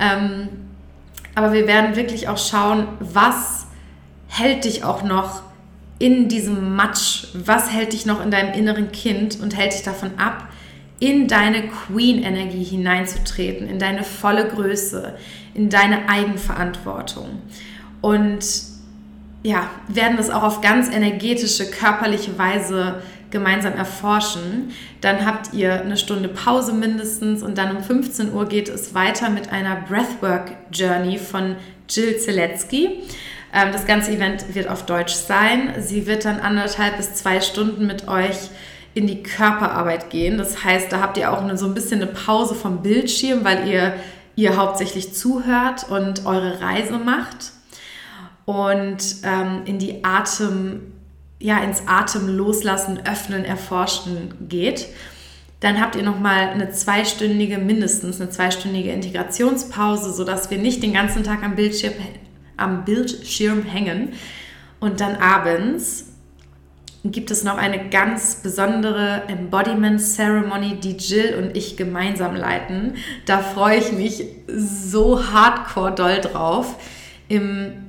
Ähm, 0.00 0.48
aber 1.34 1.52
wir 1.52 1.66
werden 1.66 1.96
wirklich 1.96 2.28
auch 2.28 2.38
schauen, 2.38 2.88
was 2.98 3.66
hält 4.26 4.64
dich 4.64 4.84
auch 4.84 5.02
noch 5.02 5.42
in 5.98 6.28
diesem 6.28 6.74
Matsch, 6.74 7.26
was 7.34 7.70
hält 7.70 7.92
dich 7.92 8.06
noch 8.06 8.24
in 8.24 8.30
deinem 8.30 8.54
inneren 8.54 8.90
Kind 8.90 9.38
und 9.40 9.54
hält 9.54 9.74
dich 9.74 9.82
davon 9.82 10.12
ab, 10.18 10.48
in 11.00 11.28
deine 11.28 11.68
Queen-Energie 11.68 12.64
hineinzutreten, 12.64 13.68
in 13.68 13.78
deine 13.78 14.04
volle 14.04 14.48
Größe, 14.48 15.14
in 15.54 15.68
deine 15.68 16.08
Eigenverantwortung. 16.08 17.42
Und 18.00 18.44
ja, 19.42 19.70
werden 19.88 20.16
das 20.16 20.30
auch 20.30 20.42
auf 20.42 20.60
ganz 20.60 20.88
energetische, 20.88 21.70
körperliche 21.70 22.38
Weise 22.38 23.02
gemeinsam 23.30 23.74
erforschen. 23.74 24.70
Dann 25.00 25.26
habt 25.26 25.52
ihr 25.52 25.82
eine 25.82 25.96
Stunde 25.96 26.28
Pause 26.28 26.72
mindestens 26.72 27.42
und 27.42 27.58
dann 27.58 27.76
um 27.76 27.82
15 27.82 28.32
Uhr 28.32 28.48
geht 28.48 28.68
es 28.68 28.94
weiter 28.94 29.28
mit 29.28 29.52
einer 29.52 29.76
Breathwork 29.76 30.52
Journey 30.72 31.18
von 31.18 31.56
Jill 31.88 32.16
Zielecki. 32.16 33.02
Ähm, 33.52 33.72
das 33.72 33.86
ganze 33.86 34.12
Event 34.12 34.54
wird 34.54 34.68
auf 34.68 34.86
Deutsch 34.86 35.14
sein. 35.14 35.74
Sie 35.78 36.06
wird 36.06 36.24
dann 36.24 36.40
anderthalb 36.40 36.96
bis 36.96 37.14
zwei 37.14 37.40
Stunden 37.40 37.86
mit 37.86 38.08
euch 38.08 38.36
in 38.94 39.06
die 39.06 39.22
Körperarbeit 39.22 40.10
gehen. 40.10 40.38
Das 40.38 40.64
heißt, 40.64 40.92
da 40.92 41.00
habt 41.00 41.16
ihr 41.18 41.32
auch 41.32 41.42
eine, 41.42 41.58
so 41.58 41.66
ein 41.66 41.74
bisschen 41.74 42.00
eine 42.00 42.10
Pause 42.10 42.54
vom 42.54 42.82
Bildschirm, 42.82 43.44
weil 43.44 43.68
ihr 43.68 43.94
ihr 44.36 44.56
hauptsächlich 44.56 45.14
zuhört 45.14 45.88
und 45.88 46.26
eure 46.26 46.60
Reise 46.60 46.98
macht 46.98 47.52
und 48.44 48.98
ähm, 49.22 49.62
in 49.64 49.78
die 49.78 50.04
Atem, 50.04 50.92
ja, 51.38 51.58
ins 51.58 51.82
Atem 51.86 52.28
loslassen, 52.36 53.00
öffnen, 53.06 53.44
erforschen 53.44 54.34
geht. 54.48 54.88
Dann 55.60 55.80
habt 55.80 55.96
ihr 55.96 56.02
nochmal 56.02 56.48
eine 56.48 56.70
zweistündige, 56.70 57.58
mindestens 57.58 58.20
eine 58.20 58.28
zweistündige 58.30 58.90
Integrationspause, 58.90 60.12
sodass 60.12 60.50
wir 60.50 60.58
nicht 60.58 60.82
den 60.82 60.92
ganzen 60.92 61.22
Tag 61.22 61.42
am 61.42 61.54
Bildschirm, 61.54 61.94
am 62.56 62.84
Bildschirm 62.84 63.62
hängen. 63.62 64.12
Und 64.80 65.00
dann 65.00 65.16
abends 65.16 66.13
gibt 67.04 67.30
es 67.30 67.44
noch 67.44 67.58
eine 67.58 67.90
ganz 67.90 68.36
besondere 68.36 69.22
Embodiment 69.28 70.00
Ceremony, 70.00 70.76
die 70.80 70.96
Jill 70.96 71.34
und 71.34 71.56
ich 71.56 71.76
gemeinsam 71.76 72.34
leiten. 72.34 72.94
Da 73.26 73.38
freue 73.40 73.78
ich 73.78 73.92
mich 73.92 74.24
so 74.48 75.22
hardcore 75.32 75.94
doll 75.94 76.20
drauf. 76.20 76.76
Im 77.28 77.84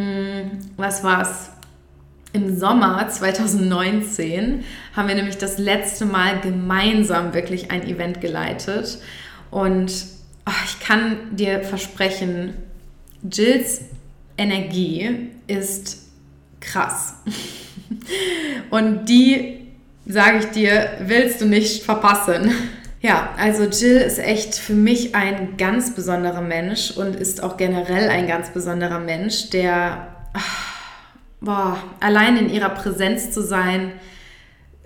hm, 0.00 0.50
was 0.76 1.04
war's? 1.04 1.50
Im 2.32 2.56
Sommer 2.56 3.08
2019 3.08 4.64
haben 4.94 5.08
wir 5.08 5.16
nämlich 5.16 5.36
das 5.36 5.58
letzte 5.58 6.06
Mal 6.06 6.40
gemeinsam 6.40 7.34
wirklich 7.34 7.70
ein 7.70 7.82
Event 7.82 8.20
geleitet. 8.20 8.98
Und 9.50 9.90
ich 10.64 10.80
kann 10.80 11.36
dir 11.36 11.62
versprechen, 11.64 12.54
Jills 13.30 13.82
Energie 14.38 15.30
ist 15.48 15.99
krass. 16.60 17.14
Und 18.70 19.06
die, 19.06 19.66
sage 20.06 20.38
ich 20.38 20.46
dir, 20.46 20.90
willst 21.00 21.40
du 21.40 21.46
nicht 21.46 21.82
verpassen. 21.82 22.52
Ja, 23.00 23.30
also 23.38 23.64
Jill 23.64 23.96
ist 23.96 24.18
echt 24.18 24.54
für 24.54 24.74
mich 24.74 25.14
ein 25.14 25.56
ganz 25.56 25.94
besonderer 25.94 26.42
Mensch 26.42 26.90
und 26.90 27.16
ist 27.16 27.42
auch 27.42 27.56
generell 27.56 28.10
ein 28.10 28.26
ganz 28.26 28.50
besonderer 28.50 28.98
Mensch, 28.98 29.50
der 29.50 30.08
boah, 31.40 31.78
allein 32.00 32.36
in 32.36 32.50
ihrer 32.50 32.70
Präsenz 32.70 33.30
zu 33.30 33.42
sein, 33.42 33.92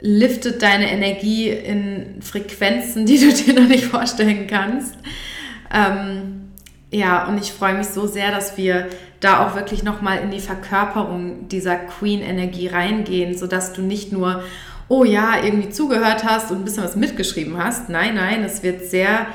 liftet 0.01 0.63
deine 0.63 0.91
Energie 0.91 1.49
in 1.49 2.21
Frequenzen, 2.21 3.07
die 3.07 3.19
du 3.19 3.33
dir 3.45 3.61
noch 3.61 3.69
nicht 3.69 3.87
vorstellen 3.87 4.47
kannst. 4.47 4.97
Ähm, 5.73 6.53
ja, 6.91 7.27
und 7.27 7.39
ich 7.39 7.53
freue 7.53 7.75
mich 7.75 7.89
so 7.89 8.07
sehr, 8.07 8.31
dass 8.31 8.57
wir 8.57 8.89
da 9.25 9.47
auch 9.47 9.57
wirklich 9.57 9.83
nochmal 9.83 10.19
in 10.19 10.31
die 10.31 10.41
Verkörperung 10.41 11.49
dieser 11.49 11.77
Queen-Energie 11.77 12.69
reingehen, 12.69 13.37
sodass 13.37 13.73
du 13.73 13.83
nicht 13.83 14.13
nur, 14.13 14.43
oh 14.89 15.05
ja, 15.05 15.43
irgendwie 15.43 15.71
zugehört 15.71 16.25
hast 16.25 16.51
und 16.51 16.59
ein 16.59 16.65
bisschen 16.65 16.85
was 16.85 16.97
mitgeschrieben 16.97 17.57
hast. 17.57 17.89
Nein, 17.89 18.17
nein, 18.17 18.45
es 18.45 18.63
wird 18.63 18.85
sehr 18.85 19.27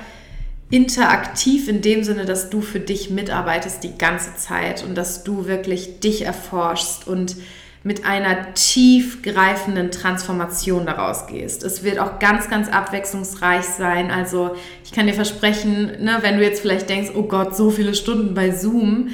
interaktiv 0.69 1.67
in 1.67 1.81
dem 1.81 2.03
Sinne, 2.03 2.25
dass 2.25 2.49
du 2.49 2.61
für 2.61 2.79
dich 2.79 3.09
mitarbeitest 3.09 3.83
die 3.83 3.97
ganze 3.97 4.35
Zeit 4.35 4.83
und 4.83 4.95
dass 4.95 5.23
du 5.23 5.47
wirklich 5.47 5.99
dich 5.99 6.23
erforschst 6.23 7.07
und 7.07 7.35
mit 7.81 8.05
einer 8.05 8.53
tiefgreifenden 8.53 9.89
Transformation 9.89 10.85
daraus 10.85 11.27
gehst. 11.27 11.63
Es 11.63 11.83
wird 11.83 11.97
auch 11.97 12.19
ganz, 12.19 12.49
ganz 12.49 12.67
abwechslungsreich 12.67 13.63
sein. 13.63 14.11
Also 14.11 14.55
ich 14.83 14.91
kann 14.91 15.07
dir 15.07 15.13
versprechen, 15.13 16.03
ne, 16.03 16.17
wenn 16.21 16.37
du 16.37 16.43
jetzt 16.43 16.61
vielleicht 16.61 16.89
denkst, 16.89 17.11
oh 17.15 17.23
Gott, 17.23 17.55
so 17.55 17.69
viele 17.71 17.95
Stunden 17.95 18.35
bei 18.35 18.51
Zoom. 18.51 19.09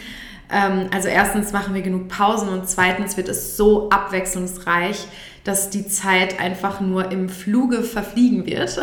Ähm, 0.51 0.89
also 0.93 1.07
erstens 1.07 1.51
machen 1.51 1.73
wir 1.73 1.81
genug 1.81 2.07
Pausen 2.07 2.49
und 2.49 2.69
zweitens 2.69 3.17
wird 3.17 3.29
es 3.29 3.57
so 3.57 3.89
abwechslungsreich, 3.89 5.07
dass 5.43 5.69
die 5.69 5.87
Zeit 5.87 6.39
einfach 6.39 6.81
nur 6.81 7.11
im 7.11 7.29
Fluge 7.29 7.83
verfliegen 7.83 8.47
wird. 8.47 8.79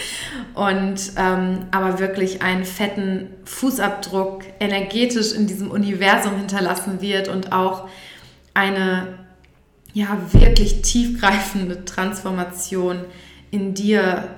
Und 0.54 1.12
ähm, 1.16 1.60
aber 1.70 1.98
wirklich 1.98 2.42
einen 2.42 2.66
fetten 2.66 3.28
Fußabdruck 3.44 4.42
energetisch 4.60 5.32
in 5.32 5.46
diesem 5.46 5.70
Universum 5.70 6.36
hinterlassen 6.36 7.00
wird 7.00 7.28
und 7.28 7.52
auch 7.52 7.88
eine 8.52 9.18
ja 9.94 10.18
wirklich 10.32 10.82
tiefgreifende 10.82 11.86
Transformation 11.86 12.98
in 13.50 13.72
dir 13.72 14.28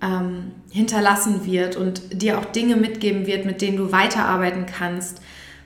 ähm, 0.00 0.52
hinterlassen 0.70 1.44
wird 1.44 1.74
und 1.74 2.22
dir 2.22 2.38
auch 2.38 2.44
Dinge 2.44 2.76
mitgeben 2.76 3.26
wird, 3.26 3.44
mit 3.44 3.60
denen 3.60 3.76
du 3.76 3.90
weiterarbeiten 3.90 4.66
kannst, 4.66 5.20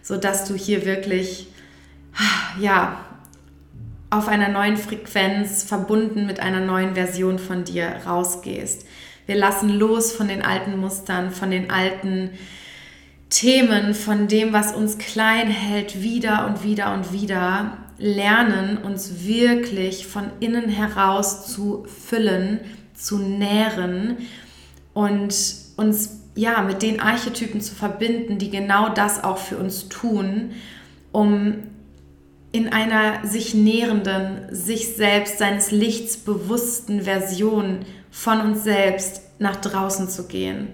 sodass 0.08 0.46
du 0.46 0.54
hier 0.54 0.86
wirklich 0.86 1.48
ja 2.58 3.04
auf 4.08 4.26
einer 4.26 4.48
neuen 4.48 4.78
Frequenz 4.78 5.64
verbunden 5.64 6.24
mit 6.24 6.40
einer 6.40 6.60
neuen 6.60 6.94
Version 6.94 7.38
von 7.38 7.64
dir 7.64 7.88
rausgehst. 8.06 8.86
Wir 9.26 9.36
lassen 9.36 9.68
los 9.68 10.12
von 10.12 10.28
den 10.28 10.40
alten 10.40 10.78
Mustern, 10.78 11.30
von 11.30 11.50
den 11.50 11.70
alten 11.70 12.30
Themen, 13.28 13.92
von 13.92 14.28
dem, 14.28 14.54
was 14.54 14.74
uns 14.74 14.96
klein 14.96 15.48
hält, 15.48 16.00
wieder 16.02 16.46
und 16.46 16.64
wieder 16.64 16.94
und 16.94 17.12
wieder 17.12 17.76
lernen, 17.98 18.78
uns 18.78 19.26
wirklich 19.26 20.06
von 20.06 20.30
innen 20.40 20.70
heraus 20.70 21.52
zu 21.52 21.84
füllen, 21.84 22.60
zu 22.94 23.18
nähren 23.18 24.16
und 24.94 25.34
uns 25.76 26.17
ja 26.38 26.62
mit 26.62 26.82
den 26.82 27.00
Archetypen 27.00 27.60
zu 27.60 27.74
verbinden, 27.74 28.38
die 28.38 28.50
genau 28.50 28.88
das 28.90 29.24
auch 29.24 29.38
für 29.38 29.56
uns 29.58 29.88
tun, 29.88 30.52
um 31.10 31.64
in 32.52 32.68
einer 32.68 33.26
sich 33.26 33.54
nährenden, 33.54 34.42
sich 34.50 34.94
selbst, 34.94 35.38
seines 35.38 35.72
Lichts 35.72 36.16
bewussten 36.16 37.02
Version 37.02 37.80
von 38.10 38.40
uns 38.40 38.62
selbst 38.62 39.22
nach 39.40 39.56
draußen 39.56 40.08
zu 40.08 40.28
gehen 40.28 40.68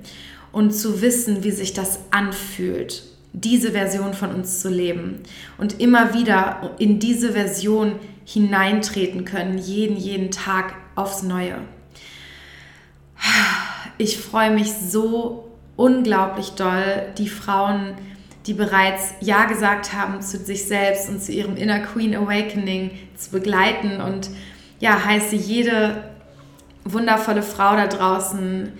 und 0.52 0.72
zu 0.72 1.00
wissen, 1.00 1.42
wie 1.42 1.50
sich 1.50 1.72
das 1.72 1.98
anfühlt, 2.10 3.02
diese 3.32 3.72
Version 3.72 4.12
von 4.12 4.34
uns 4.34 4.60
zu 4.60 4.68
leben 4.68 5.20
und 5.56 5.80
immer 5.80 6.14
wieder 6.14 6.74
in 6.78 7.00
diese 7.00 7.32
Version 7.32 7.96
hineintreten 8.26 9.24
können, 9.24 9.58
jeden, 9.58 9.96
jeden 9.96 10.30
Tag 10.30 10.74
aufs 10.94 11.22
Neue. 11.22 11.56
Ich 13.96 14.18
freue 14.18 14.50
mich 14.50 14.72
so 14.72 15.53
unglaublich 15.76 16.50
doll, 16.50 17.12
die 17.18 17.28
Frauen, 17.28 17.94
die 18.46 18.54
bereits 18.54 19.14
Ja 19.20 19.46
gesagt 19.46 19.92
haben 19.92 20.20
zu 20.20 20.38
sich 20.38 20.66
selbst 20.66 21.08
und 21.08 21.22
zu 21.22 21.32
ihrem 21.32 21.56
Inner 21.56 21.80
Queen 21.80 22.14
Awakening 22.14 22.90
zu 23.16 23.30
begleiten 23.30 24.00
und 24.00 24.30
ja, 24.80 25.04
heiße 25.04 25.36
jede 25.36 26.04
wundervolle 26.84 27.42
Frau 27.42 27.74
da 27.76 27.86
draußen 27.86 28.72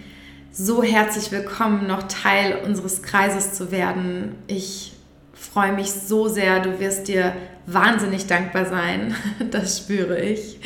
so 0.52 0.84
herzlich 0.84 1.32
willkommen, 1.32 1.86
noch 1.88 2.04
Teil 2.04 2.60
unseres 2.64 3.02
Kreises 3.02 3.54
zu 3.54 3.72
werden. 3.72 4.36
Ich 4.46 4.92
freue 5.32 5.72
mich 5.72 5.90
so 5.90 6.28
sehr, 6.28 6.60
du 6.60 6.78
wirst 6.78 7.08
dir 7.08 7.34
wahnsinnig 7.66 8.26
dankbar 8.26 8.66
sein, 8.66 9.16
das 9.50 9.78
spüre 9.78 10.20
ich. 10.20 10.60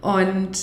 Und 0.00 0.56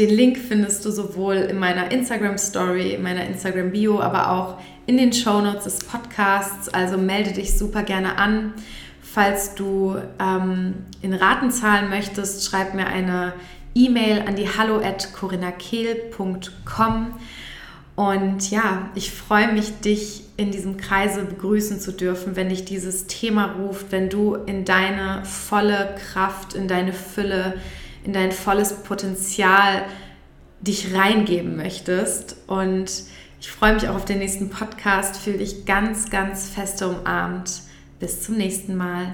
den 0.00 0.10
Link 0.10 0.38
findest 0.38 0.84
du 0.86 0.90
sowohl 0.90 1.36
in 1.36 1.58
meiner 1.58 1.90
Instagram 1.90 2.38
Story, 2.38 2.94
in 2.94 3.02
meiner 3.02 3.26
Instagram 3.26 3.70
Bio, 3.70 4.00
aber 4.00 4.30
auch 4.30 4.58
in 4.86 4.96
den 4.96 5.12
Show 5.12 5.42
Notes 5.42 5.64
des 5.64 5.80
Podcasts. 5.80 6.70
Also 6.70 6.96
melde 6.96 7.32
dich 7.32 7.58
super 7.58 7.82
gerne 7.82 8.16
an. 8.16 8.54
Falls 9.02 9.54
du 9.54 9.96
ähm, 10.18 10.86
in 11.02 11.12
Raten 11.12 11.50
zahlen 11.50 11.90
möchtest, 11.90 12.46
schreib 12.46 12.72
mir 12.72 12.86
eine 12.86 13.34
E-Mail 13.74 14.24
an 14.26 14.36
die 14.36 14.48
hallo 14.48 14.78
at 14.78 15.12
corinnakehl.com. 15.12 17.08
Und 17.94 18.50
ja, 18.50 18.88
ich 18.94 19.10
freue 19.10 19.52
mich, 19.52 19.80
dich 19.80 20.22
in 20.38 20.50
diesem 20.50 20.78
Kreise 20.78 21.24
begrüßen 21.24 21.78
zu 21.78 21.92
dürfen, 21.92 22.36
wenn 22.36 22.48
dich 22.48 22.64
dieses 22.64 23.06
Thema 23.06 23.56
ruft, 23.58 23.92
wenn 23.92 24.08
du 24.08 24.34
in 24.34 24.64
deine 24.64 25.26
volle 25.26 25.94
Kraft, 26.10 26.54
in 26.54 26.68
deine 26.68 26.94
Fülle, 26.94 27.60
in 28.04 28.12
dein 28.12 28.32
volles 28.32 28.82
Potenzial 28.82 29.84
dich 30.60 30.94
reingeben 30.94 31.56
möchtest. 31.56 32.36
Und 32.46 32.90
ich 33.40 33.50
freue 33.50 33.74
mich 33.74 33.88
auch 33.88 33.96
auf 33.96 34.04
den 34.04 34.18
nächsten 34.18 34.50
Podcast. 34.50 35.16
Fühle 35.16 35.38
dich 35.38 35.64
ganz, 35.64 36.10
ganz 36.10 36.48
feste 36.48 36.88
umarmt. 36.88 37.62
Bis 37.98 38.22
zum 38.22 38.36
nächsten 38.36 38.76
Mal. 38.76 39.12